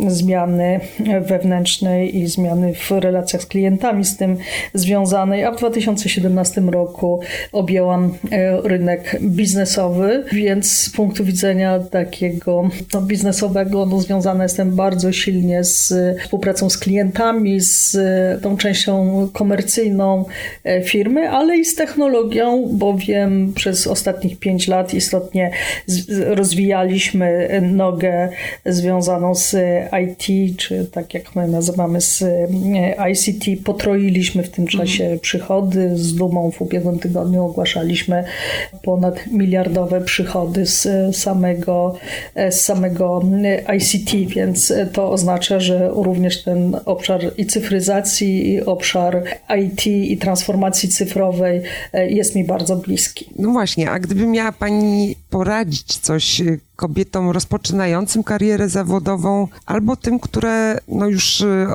zmiany 0.09 0.81
wewnętrznej 1.21 2.19
i 2.19 2.27
zmiany 2.27 2.75
w 2.75 2.91
relacjach 2.91 3.43
z 3.43 3.47
klientami 3.47 4.05
z 4.05 4.17
tym 4.17 4.37
związanej, 4.75 5.45
a 5.45 5.53
w 5.53 5.59
2017 5.59 6.61
roku 6.61 7.21
objęłam 7.53 8.15
e, 8.31 8.61
rynek 8.61 9.21
biznesowy, 9.23 10.25
więc 10.33 10.73
z 10.73 10.91
punktu 10.91 11.25
widzenia 11.25 11.79
takiego 11.79 12.69
no, 12.95 13.03
biznesowego 13.03 13.87
no, 13.87 14.01
związana 14.01 14.43
jestem 14.43 14.77
bardzo 14.77 15.13
silnie 15.13 15.65
z 15.65 15.95
współpracą 16.23 16.71
z 16.71 16.79
klientami, 16.79 17.61
z 17.63 17.97
tą 18.43 18.57
częścią 18.57 19.29
komercyjną 19.33 20.25
e, 20.65 20.83
firmy, 20.83 21.31
ale 21.31 21.57
i 21.57 21.65
z 21.65 21.75
technologią, 21.75 22.69
bowiem 22.73 23.53
przez 23.55 23.87
ostatnich 23.87 24.39
pięć 24.39 24.69
lat 24.69 24.95
istotnie 24.95 25.51
rozwijaliśmy 26.27 27.61
nogę 27.63 28.29
związaną 28.67 29.35
z 29.35 29.57
IT, 30.03 30.57
czy 30.59 30.87
tak 30.93 31.15
jak 31.15 31.37
my 31.37 31.49
nazywamy 31.49 32.01
z 32.01 32.23
e, 32.23 33.11
ICT. 33.11 33.65
Potroiliśmy 33.65 34.43
w 34.43 34.51
tym 34.51 34.67
czasie 34.67 35.05
mhm. 35.05 35.21
przychody. 35.21 35.91
Z 35.95 36.15
dumą 36.15 36.51
w 36.51 36.63
ubiegłym 36.63 36.99
tygodniu 36.99 37.45
ogłaszaliśmy 37.45 38.25
ponad 38.83 39.27
miliardowe 39.27 40.01
przychody 40.01 40.67
z 40.67 40.89
samego, 41.17 41.95
e, 42.35 42.53
z 42.53 42.61
samego 42.61 43.23
ICT, 43.77 44.15
więc 44.35 44.73
to 44.93 45.11
oznacza, 45.11 45.61
że 45.61 45.91
również 45.93 46.43
ten 46.43 46.77
obszar 46.85 47.21
i 47.37 47.47
cyfryzacji, 47.53 48.53
i 48.53 48.63
obszar 48.65 49.25
IT 49.65 49.87
i 49.87 50.17
transformacji 50.19 50.89
cyfrowej 50.89 51.63
e, 51.93 52.11
jest 52.11 52.35
mi 52.35 52.45
bardzo 52.45 52.77
bliski. 52.77 53.31
No 53.39 53.51
właśnie, 53.51 53.91
a 53.91 53.99
gdyby 53.99 54.27
miała 54.27 54.53
Pani 54.53 55.17
poradzić 55.31 55.99
coś 55.99 56.43
kobietom 56.77 57.31
rozpoczynającym 57.31 58.23
karierę 58.23 58.69
zawodową 58.69 59.49
albo 59.67 59.97
tym, 59.97 60.19
które 60.19 60.79
no 60.89 61.07
już, 61.09 61.41
y, 61.41 61.67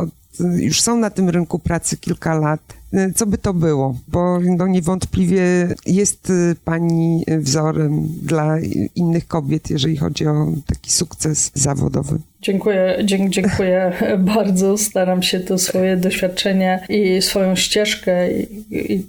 już 0.57 0.81
są 0.81 0.97
na 0.97 1.09
tym 1.09 1.29
rynku 1.29 1.59
pracy 1.59 1.97
kilka 1.97 2.35
lat. 2.35 2.77
Co 3.15 3.25
by 3.25 3.37
to 3.37 3.53
było? 3.53 3.95
Bo 4.07 4.39
no 4.39 4.67
niewątpliwie 4.67 5.43
jest 5.85 6.31
pani 6.65 7.23
wzorem 7.39 8.07
dla 8.21 8.59
innych 8.95 9.27
kobiet, 9.27 9.69
jeżeli 9.69 9.97
chodzi 9.97 10.27
o 10.27 10.47
taki 10.65 10.91
sukces 10.91 11.51
zawodowy. 11.53 12.19
Dziękuję, 12.47 12.97
dziękuję 13.29 13.91
bardzo. 14.35 14.77
Staram 14.77 15.23
się 15.23 15.39
to 15.39 15.57
swoje 15.57 15.97
doświadczenie 15.97 16.79
i 16.89 17.21
swoją 17.21 17.55
ścieżkę 17.55 18.31
i, 18.31 18.93
i 18.93 19.05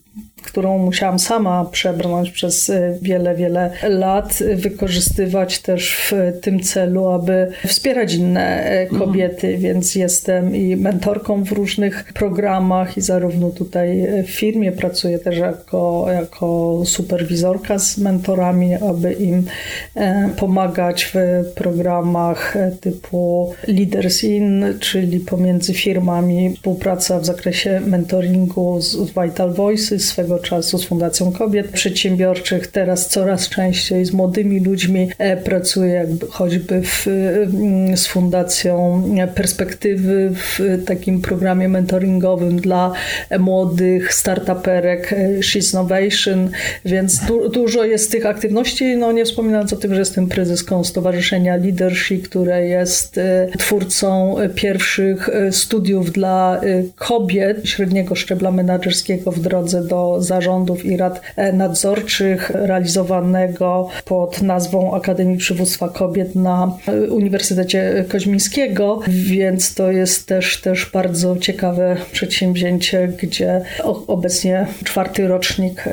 którą 0.48 0.78
musiałam 0.78 1.18
sama 1.18 1.64
przebrnąć 1.64 2.30
przez 2.30 2.68
y, 2.68 2.98
wiele, 3.02 3.34
wiele 3.34 3.70
lat, 3.88 4.38
wykorzystywać 4.54 5.58
też 5.58 5.96
w 5.96 6.12
tym 6.40 6.60
celu, 6.60 7.08
aby 7.08 7.50
wspierać 7.66 8.14
inne 8.14 8.72
y, 8.82 8.86
kobiety, 8.86 9.46
mhm. 9.46 9.62
więc 9.62 9.94
jestem 9.94 10.56
i 10.56 10.76
mentorką 10.76 11.44
w 11.44 11.52
różnych 11.52 12.12
programach 12.12 12.96
i 12.96 13.00
zarówno 13.00 13.50
tutaj 13.50 14.06
w 14.26 14.30
firmie 14.30 14.72
pracuję 14.72 15.18
też 15.18 15.38
jako, 15.38 16.06
jako 16.12 16.82
superwizorka 16.84 17.78
z 17.78 17.98
mentorami, 17.98 18.74
aby 18.74 19.12
im 19.12 19.46
e, 19.94 20.28
pomagać 20.36 21.12
w 21.14 21.16
programach 21.54 22.54
typu 22.80 23.27
Leaders 23.68 24.24
In, 24.24 24.64
czyli 24.80 25.20
pomiędzy 25.20 25.74
firmami 25.74 26.54
współpraca 26.54 27.20
w 27.20 27.24
zakresie 27.24 27.80
mentoringu 27.86 28.80
z 28.80 28.96
Vital 28.96 29.52
Voices, 29.54 30.04
swego 30.04 30.38
czasu 30.38 30.78
z 30.78 30.84
Fundacją 30.84 31.32
Kobiet 31.32 31.68
Przedsiębiorczych, 31.68 32.66
teraz 32.66 33.08
coraz 33.08 33.48
częściej 33.48 34.04
z 34.04 34.12
młodymi 34.12 34.60
ludźmi 34.60 35.08
e, 35.18 35.36
pracuję 35.36 36.06
choćby 36.30 36.82
w, 36.82 37.06
mm, 37.06 37.96
z 37.96 38.06
Fundacją 38.06 39.02
Perspektywy 39.34 40.32
w 40.34 40.60
takim 40.86 41.20
programie 41.20 41.68
mentoringowym 41.68 42.60
dla 42.60 42.92
młodych 43.38 44.14
startuperek 44.14 45.12
e, 45.12 45.38
She's 45.38 45.72
Innovation, 45.72 46.50
więc 46.84 47.20
du 47.26 47.48
dużo 47.48 47.84
jest 47.84 48.12
tych 48.12 48.26
aktywności, 48.26 48.96
no 48.96 49.12
nie 49.12 49.24
wspominając 49.24 49.72
o 49.72 49.76
tym, 49.76 49.94
że 49.94 50.00
jestem 50.00 50.28
prezeską 50.28 50.84
Stowarzyszenia 50.84 51.56
Leadership, 51.56 52.28
które 52.28 52.66
jest 52.66 53.07
e, 53.18 53.48
twórcą 53.58 54.36
pierwszych 54.54 55.30
studiów 55.50 56.12
dla 56.12 56.60
kobiet 56.96 57.68
średniego 57.68 58.14
szczebla 58.14 58.50
menedżerskiego 58.50 59.32
w 59.32 59.40
drodze 59.40 59.84
do 59.84 60.16
zarządów 60.22 60.84
i 60.84 60.96
rad 60.96 61.20
e, 61.36 61.52
nadzorczych 61.52 62.50
realizowanego 62.50 63.88
pod 64.04 64.42
nazwą 64.42 64.94
Akademii 64.94 65.36
Przywództwa 65.36 65.88
Kobiet 65.88 66.34
na 66.34 66.78
Uniwersytecie 67.10 68.04
Koźmińskiego, 68.08 69.00
więc 69.08 69.74
to 69.74 69.90
jest 69.90 70.26
też, 70.26 70.60
też 70.60 70.90
bardzo 70.92 71.36
ciekawe 71.36 71.96
przedsięwzięcie, 72.12 73.08
gdzie 73.22 73.60
obecnie 74.06 74.66
czwarty 74.84 75.28
rocznik 75.28 75.84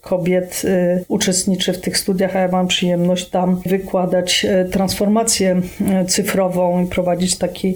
kobiet 0.00 0.62
uczestniczy 1.08 1.72
w 1.72 1.80
tych 1.80 1.98
studiach, 1.98 2.36
a 2.36 2.38
ja 2.38 2.48
mam 2.48 2.66
przyjemność 2.66 3.28
tam 3.28 3.60
wykładać 3.66 4.46
transformację 4.70 5.60
cyfrową 6.08 6.61
i 6.84 6.86
prowadzić 6.86 7.38
taki 7.38 7.74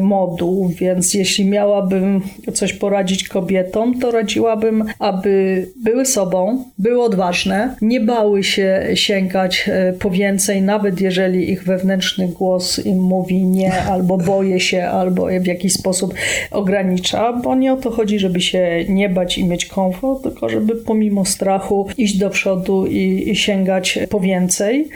moduł, 0.00 0.68
więc 0.68 1.14
jeśli 1.14 1.46
miałabym 1.46 2.22
coś 2.52 2.72
poradzić 2.72 3.28
kobietom, 3.28 3.98
to 4.00 4.10
radziłabym, 4.10 4.84
aby 4.98 5.66
były 5.76 6.06
sobą, 6.06 6.64
były 6.78 7.02
odważne, 7.02 7.76
nie 7.82 8.00
bały 8.00 8.44
się 8.44 8.88
sięgać 8.94 9.68
e, 9.68 9.92
po 9.92 10.10
więcej, 10.10 10.62
nawet 10.62 11.00
jeżeli 11.00 11.50
ich 11.50 11.64
wewnętrzny 11.64 12.28
głos 12.28 12.86
im 12.86 13.00
mówi 13.00 13.44
nie, 13.44 13.82
albo 13.82 14.18
boję 14.18 14.60
się, 14.60 14.84
albo 14.84 15.26
w 15.40 15.46
jakiś 15.46 15.72
sposób 15.72 16.14
ogranicza, 16.50 17.32
bo 17.32 17.54
nie 17.54 17.72
o 17.72 17.76
to 17.76 17.90
chodzi, 17.90 18.18
żeby 18.18 18.40
się 18.40 18.84
nie 18.88 19.08
bać 19.08 19.38
i 19.38 19.44
mieć 19.44 19.66
komfort, 19.66 20.22
tylko 20.22 20.48
żeby 20.48 20.76
pomimo 20.76 21.24
strachu 21.24 21.86
iść 21.98 22.18
do 22.18 22.30
przodu 22.30 22.86
i, 22.86 23.30
i 23.30 23.36
sięgać 23.36 23.98
po 24.10 24.20
więcej. 24.20 24.88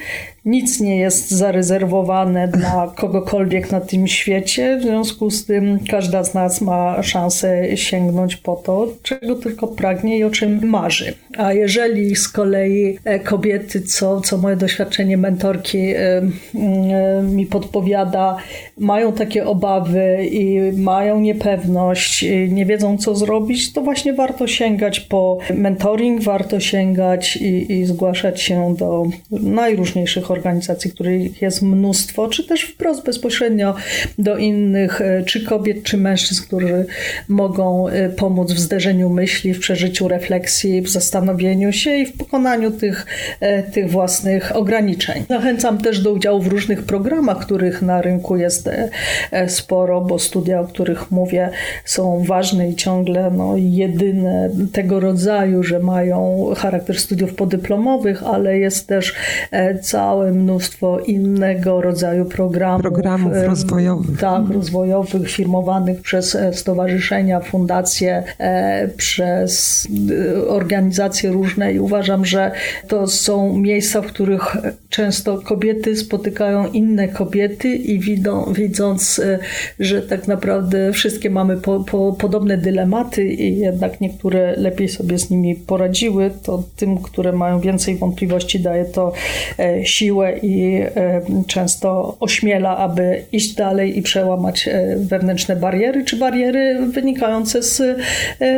Nic 0.47 0.81
nie 0.81 0.97
jest 0.97 1.31
zarezerwowane 1.31 2.49
dla 2.49 2.93
kogokolwiek 2.97 3.71
na 3.71 3.81
tym 3.81 4.07
świecie, 4.07 4.79
w 4.81 4.83
związku 4.83 5.31
z 5.31 5.45
tym 5.45 5.79
każda 5.91 6.25
z 6.25 6.35
nas 6.35 6.61
ma 6.61 7.03
szansę 7.03 7.77
sięgnąć 7.77 8.37
po 8.37 8.57
to, 8.57 8.89
czego 9.03 9.35
tylko 9.35 9.69
pragnie 9.69 10.19
i 10.19 10.25
o 10.25 10.31
czym 10.31 10.67
marzy. 10.67 11.15
A 11.37 11.53
jeżeli 11.53 12.17
z 12.17 12.29
kolei 12.29 12.99
e, 13.05 13.19
kobiety, 13.19 13.81
co, 13.81 14.21
co 14.21 14.39
moje 14.39 14.57
doświadczenie 14.57 15.17
mentorki 15.17 15.79
e, 15.79 15.99
e, 15.99 17.23
mi 17.23 17.47
podpowiada, 17.47 18.37
mają 18.79 19.13
takie 19.13 19.47
obawy 19.47 20.27
i 20.31 20.73
mają 20.77 21.21
niepewność, 21.21 22.25
nie 22.49 22.67
wiedzą 22.67 22.99
co 22.99 23.15
zrobić, 23.15 23.73
to 23.73 23.83
właśnie 23.83 24.13
warto 24.13 24.47
sięgać 24.47 25.01
po 25.01 25.39
mentoring, 25.55 26.23
warto 26.23 26.61
sięgać 26.61 27.37
i, 27.37 27.73
i 27.73 27.87
zgłaszać 27.87 28.43
się 28.43 28.75
do 28.79 29.07
najróżniejszych 29.31 30.31
organizacji 30.31 30.36
organizacji, 30.37 30.90
których 30.90 31.42
jest 31.42 31.62
mnóstwo, 31.62 32.29
czy 32.29 32.46
też 32.46 32.62
wprost 32.62 33.05
bezpośrednio 33.05 33.75
do 34.18 34.37
innych, 34.37 35.01
e, 35.01 35.25
czy 35.25 35.44
kobiet, 35.44 35.83
czy 35.83 35.96
mężczyzn, 35.96 36.42
którzy 36.42 36.87
mogą 37.29 37.88
e, 37.88 38.09
pomóc 38.09 38.53
w 38.53 38.59
zderzeniu 38.59 39.11
myśli, 39.11 39.55
w 39.55 39.61
przeżyciu 39.61 40.09
refleksji, 40.09 40.83
w 40.83 40.88
zastanowieniu 40.88 41.72
się 41.72 41.96
i 41.96 42.07
w 42.07 42.16
pokonaniu 42.16 42.70
tych, 42.70 43.07
e, 43.40 43.62
tych 43.62 43.90
własnych 43.90 44.57
ograniczeń. 44.57 45.25
Zachęcam 45.29 45.79
też 45.79 46.01
do 46.01 46.12
udziału 46.12 46.42
w 46.42 46.46
różnych 46.46 46.83
programach, 46.83 47.38
których 47.38 47.83
na 47.83 48.03
rynku 48.03 48.37
jest 48.37 48.70
sporo, 49.49 50.01
bo 50.01 50.18
studia, 50.18 50.61
o 50.61 50.64
których 50.64 51.11
mówię, 51.11 51.51
są 51.85 52.25
ważne 52.27 52.68
i 52.68 52.75
ciągle 52.75 53.31
no, 53.31 53.55
jedyne 53.57 54.51
tego 54.72 55.01
rodzaju, 55.01 55.62
że 55.62 55.79
mają 55.79 56.46
charakter 56.57 56.99
studiów 56.99 57.35
podyplomowych, 57.35 58.22
ale 58.22 58.59
jest 58.59 58.87
też 58.87 59.14
cała 59.83 60.15
całe 60.16 60.33
mnóstwo 60.33 61.00
innego 61.00 61.81
rodzaju 61.81 62.24
programów. 62.24 62.83
Programów 62.83 63.33
rozwojowych. 63.46 64.20
Tak, 64.20 64.42
rozwojowych, 64.55 65.31
firmowanych 65.31 66.00
przez 66.00 66.38
stowarzyszenia, 66.52 67.40
fundacje, 67.40 68.22
przez 68.96 69.87
organizacje 70.48 71.31
różne 71.31 71.72
i 71.72 71.81
uważam, 71.81 72.26
że 72.26 72.50
to 72.88 73.07
są 73.07 73.59
miejsca, 73.59 74.02
w 74.02 74.07
których 74.07 74.57
często 74.88 75.38
kobiety 75.38 75.96
spotykają 75.96 76.66
inne 76.66 77.09
kobiety 77.09 77.68
i 77.68 77.98
widzą, 77.98 78.52
widząc, 78.52 79.20
że 79.81 80.02
tak 80.02 80.29
naprawdę 80.29 80.92
wszystkie 80.92 81.31
mamy 81.31 81.57
po, 81.57 81.81
po, 81.81 82.12
podobne 82.12 82.59
dylematy 82.59 83.24
i 83.24 83.59
jednak 83.59 84.00
niektóre 84.00 84.57
lepiej 84.57 84.88
sobie 84.88 85.18
z 85.18 85.31
nimi 85.31 85.55
poradziły, 85.55 86.31
to 86.42 86.62
tym, 86.76 86.98
które 86.98 87.33
mają 87.33 87.61
więcej 87.61 87.96
wątpliwości, 87.96 88.61
daje 88.61 88.85
to 88.85 89.12
e, 89.59 89.87
siłę 90.07 90.38
i 90.38 90.81
e, 90.83 91.23
często 91.47 92.16
ośmiela, 92.21 92.77
aby 92.77 93.23
iść 93.33 93.55
dalej 93.55 93.99
i 93.99 94.03
przełamać 94.03 94.69
e, 94.69 94.97
wewnętrzne 94.97 95.57
bariery, 95.57 96.05
czy 96.05 96.16
bariery 96.16 96.87
wynikające 96.92 97.62
z 97.62 97.83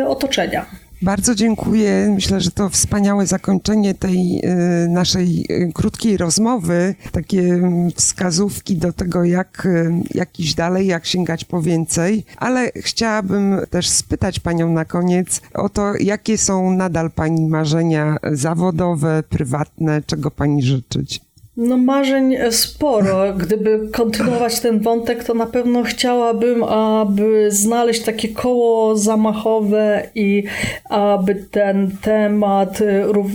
otoczenia. 0.07 0.67
Bardzo 1.03 1.35
dziękuję. 1.35 2.11
Myślę, 2.15 2.41
że 2.41 2.51
to 2.51 2.69
wspaniałe 2.69 3.27
zakończenie 3.27 3.95
tej 3.95 4.41
y, 4.45 4.89
naszej 4.89 5.47
krótkiej 5.75 6.17
rozmowy. 6.17 6.95
Takie 7.13 7.61
wskazówki 7.95 8.77
do 8.77 8.93
tego, 8.93 9.25
jak, 9.25 9.69
jak 10.15 10.41
iść 10.41 10.55
dalej, 10.55 10.87
jak 10.87 11.07
sięgać 11.07 11.45
po 11.45 11.63
więcej. 11.63 12.25
Ale 12.37 12.71
chciałabym 12.77 13.61
też 13.71 13.89
spytać 13.89 14.41
Panią 14.41 14.73
na 14.73 14.85
koniec 14.85 15.41
o 15.55 15.69
to, 15.69 15.93
jakie 16.01 16.39
są 16.39 16.73
nadal 16.73 17.11
Pani 17.11 17.49
marzenia 17.49 18.17
zawodowe, 18.33 19.23
prywatne, 19.29 20.03
czego 20.07 20.31
Pani 20.31 20.63
życzyć. 20.63 21.28
No 21.61 21.77
marzeń 21.77 22.37
sporo. 22.51 23.35
Gdyby 23.35 23.89
kontynuować 23.93 24.61
ten 24.61 24.81
wątek, 24.81 25.25
to 25.25 25.35
na 25.35 25.47
pewno 25.47 25.83
chciałabym, 25.83 26.65
aby 26.65 27.51
znaleźć 27.51 28.03
takie 28.03 28.29
koło 28.29 28.97
zamachowe 28.97 30.03
i 30.15 30.45
aby 30.85 31.35
ten 31.35 31.91
temat 32.03 32.79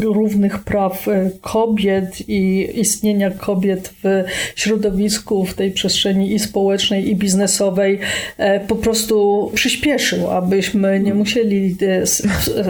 równych 0.02 0.60
praw 0.60 1.06
kobiet 1.42 2.30
i 2.30 2.70
istnienia 2.80 3.32
kobiet 3.32 3.94
w 4.04 4.24
środowisku, 4.56 5.46
w 5.46 5.54
tej 5.54 5.72
przestrzeni 5.72 6.34
i 6.34 6.40
społecznej, 6.40 7.10
i 7.10 7.16
biznesowej 7.16 8.00
e, 8.38 8.60
po 8.60 8.76
prostu 8.76 9.52
przyspieszył, 9.56 10.32
abyśmy 10.32 11.00
nie 11.00 11.14
musieli 11.14 11.78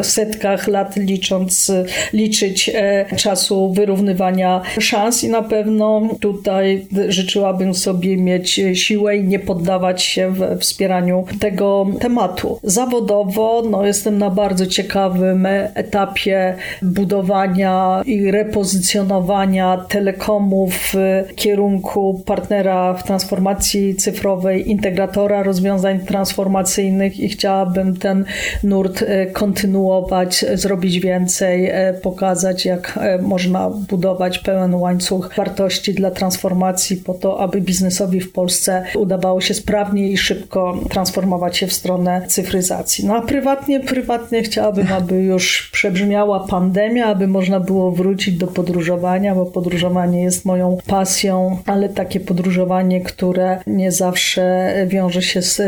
w 0.02 0.06
setkach 0.06 0.68
lat 0.68 0.96
licząc, 0.96 1.72
liczyć 2.14 2.72
e, 2.74 3.06
czasu 3.16 3.74
wyrównywania 3.74 4.62
szans 4.80 5.24
i 5.24 5.30
na 5.30 5.43
pewno 5.44 6.02
tutaj 6.20 6.88
życzyłabym 7.08 7.74
sobie 7.74 8.18
mieć 8.18 8.62
siłę 8.74 9.18
i 9.18 9.24
nie 9.24 9.40
poddawać 9.40 10.04
się 10.04 10.32
w 10.32 10.60
wspieraniu 10.60 11.26
tego 11.40 11.86
tematu. 12.00 12.60
Zawodowo 12.64 13.64
no, 13.70 13.86
jestem 13.86 14.18
na 14.18 14.30
bardzo 14.30 14.66
ciekawym 14.66 15.46
etapie 15.74 16.56
budowania 16.82 18.02
i 18.06 18.32
repozycjonowania 18.32 19.86
telekomów 19.90 20.74
w 20.94 21.26
kierunku 21.36 22.22
partnera 22.26 22.94
w 22.94 23.04
transformacji 23.04 23.96
cyfrowej, 23.96 24.70
integratora 24.72 25.44
rozwiązań 25.44 26.00
transformacyjnych 26.00 27.20
i 27.20 27.30
chciałabym 27.30 27.98
ten 27.98 28.26
nurt 28.64 29.02
e, 29.02 29.26
kontynuować, 29.26 30.46
zrobić 30.54 31.00
więcej, 31.00 31.70
e, 31.70 31.94
pokazać, 31.94 32.66
jak 32.66 33.00
e, 33.02 33.18
można 33.22 33.70
budować 33.70 34.40
pełen 34.40 34.76
łańcuch 34.76 35.33
wartości 35.38 35.94
dla 35.94 36.12
transformacji 36.12 36.98
po 36.98 37.14
to, 37.14 37.40
aby 37.40 37.62
biznesowi 37.62 38.20
w 38.20 38.32
Polsce 38.32 38.84
udawało 38.96 39.42
się 39.42 39.54
sprawnie 39.54 40.10
i 40.10 40.18
szybko 40.18 40.80
transformować 40.90 41.58
się 41.58 41.68
w 41.68 41.74
stronę 41.74 42.22
cyfryzacji. 42.28 43.06
No 43.06 43.16
a 43.16 43.22
prywatnie, 43.22 43.80
prywatnie 43.80 44.44
chciałabym, 44.44 44.88
aby 45.00 45.24
już 45.24 45.70
przebrzmiała 45.74 46.40
pandemia, 46.40 47.06
aby 47.06 47.28
można 47.28 47.60
było 47.60 47.92
wrócić 47.92 48.38
do 48.38 48.48
podróżowania, 48.48 49.36
bo 49.36 49.46
podróżowanie 49.46 50.24
jest 50.24 50.46
moją 50.46 50.78
pasją, 50.88 51.58
ale 51.66 51.90
takie 51.90 52.20
podróżowanie, 52.20 53.02
które 53.02 53.60
nie 53.68 53.92
zawsze 53.92 54.74
wiąże 54.88 55.22
się 55.22 55.42
z 55.42 55.60
e, 55.60 55.64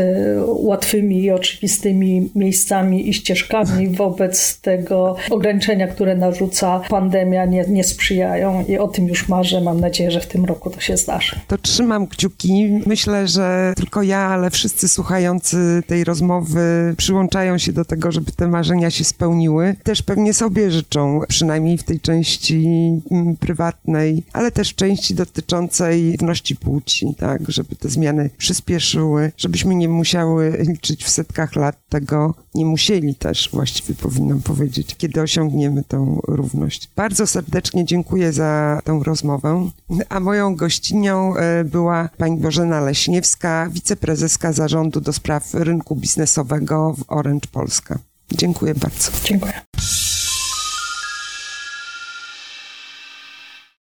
łatwymi 0.46 1.22
i 1.22 1.30
oczywistymi 1.30 2.30
miejscami 2.34 3.08
i 3.08 3.14
ścieżkami 3.14 3.88
wobec 4.02 4.60
tego 4.60 5.16
ograniczenia, 5.30 5.86
które 5.86 6.16
narzuca 6.16 6.80
pandemia, 6.88 7.44
nie, 7.44 7.64
nie 7.68 7.84
sprzyjają 7.84 8.64
i 8.68 8.78
o 8.78 8.88
tym 8.88 9.08
już 9.08 9.28
marzę 9.28 9.45
mam 9.60 9.80
nadzieję, 9.80 10.10
że 10.10 10.20
w 10.20 10.26
tym 10.26 10.44
roku 10.44 10.70
to 10.70 10.80
się 10.80 10.96
zdarzy. 10.96 11.40
To 11.48 11.58
trzymam 11.58 12.06
kciuki. 12.06 12.80
Myślę, 12.86 13.28
że 13.28 13.72
tylko 13.76 14.02
ja, 14.02 14.18
ale 14.18 14.50
wszyscy 14.50 14.88
słuchający 14.88 15.82
tej 15.86 16.04
rozmowy 16.04 16.94
przyłączają 16.96 17.58
się 17.58 17.72
do 17.72 17.84
tego, 17.84 18.12
żeby 18.12 18.32
te 18.32 18.48
marzenia 18.48 18.90
się 18.90 19.04
spełniły. 19.04 19.76
Też 19.82 20.02
pewnie 20.02 20.34
sobie 20.34 20.70
życzą, 20.70 21.20
przynajmniej 21.28 21.78
w 21.78 21.82
tej 21.82 22.00
części 22.00 22.66
mm, 23.10 23.36
prywatnej, 23.36 24.22
ale 24.32 24.50
też 24.50 24.74
części 24.74 25.14
dotyczącej 25.14 26.16
równości 26.20 26.56
płci, 26.56 27.14
tak, 27.18 27.42
żeby 27.48 27.76
te 27.76 27.88
zmiany 27.88 28.30
przyspieszyły, 28.38 29.32
żebyśmy 29.36 29.74
nie 29.74 29.88
musiały 29.88 30.56
liczyć 30.68 31.04
w 31.04 31.10
setkach 31.10 31.56
lat 31.56 31.76
tego, 31.88 32.34
nie 32.56 32.66
musieli 32.66 33.14
też, 33.14 33.50
właściwie 33.52 33.94
powinnam 33.94 34.42
powiedzieć, 34.42 34.96
kiedy 34.96 35.20
osiągniemy 35.20 35.84
tą 35.88 36.20
równość. 36.28 36.90
Bardzo 36.96 37.26
serdecznie 37.26 37.84
dziękuję 37.84 38.32
za 38.32 38.80
tę 38.84 39.00
rozmowę, 39.04 39.70
a 40.08 40.20
moją 40.20 40.56
gościnią 40.56 41.36
e, 41.36 41.64
była 41.64 42.08
pani 42.18 42.36
Bożena 42.40 42.80
Leśniewska, 42.80 43.68
wiceprezeska 43.72 44.52
zarządu 44.52 45.00
do 45.00 45.12
spraw 45.12 45.54
rynku 45.54 45.96
biznesowego 45.96 46.94
w 46.98 47.04
Orange 47.08 47.48
Polska. 47.52 47.98
Dziękuję 48.32 48.74
bardzo. 48.74 49.10
Dziękuję. 49.24 49.52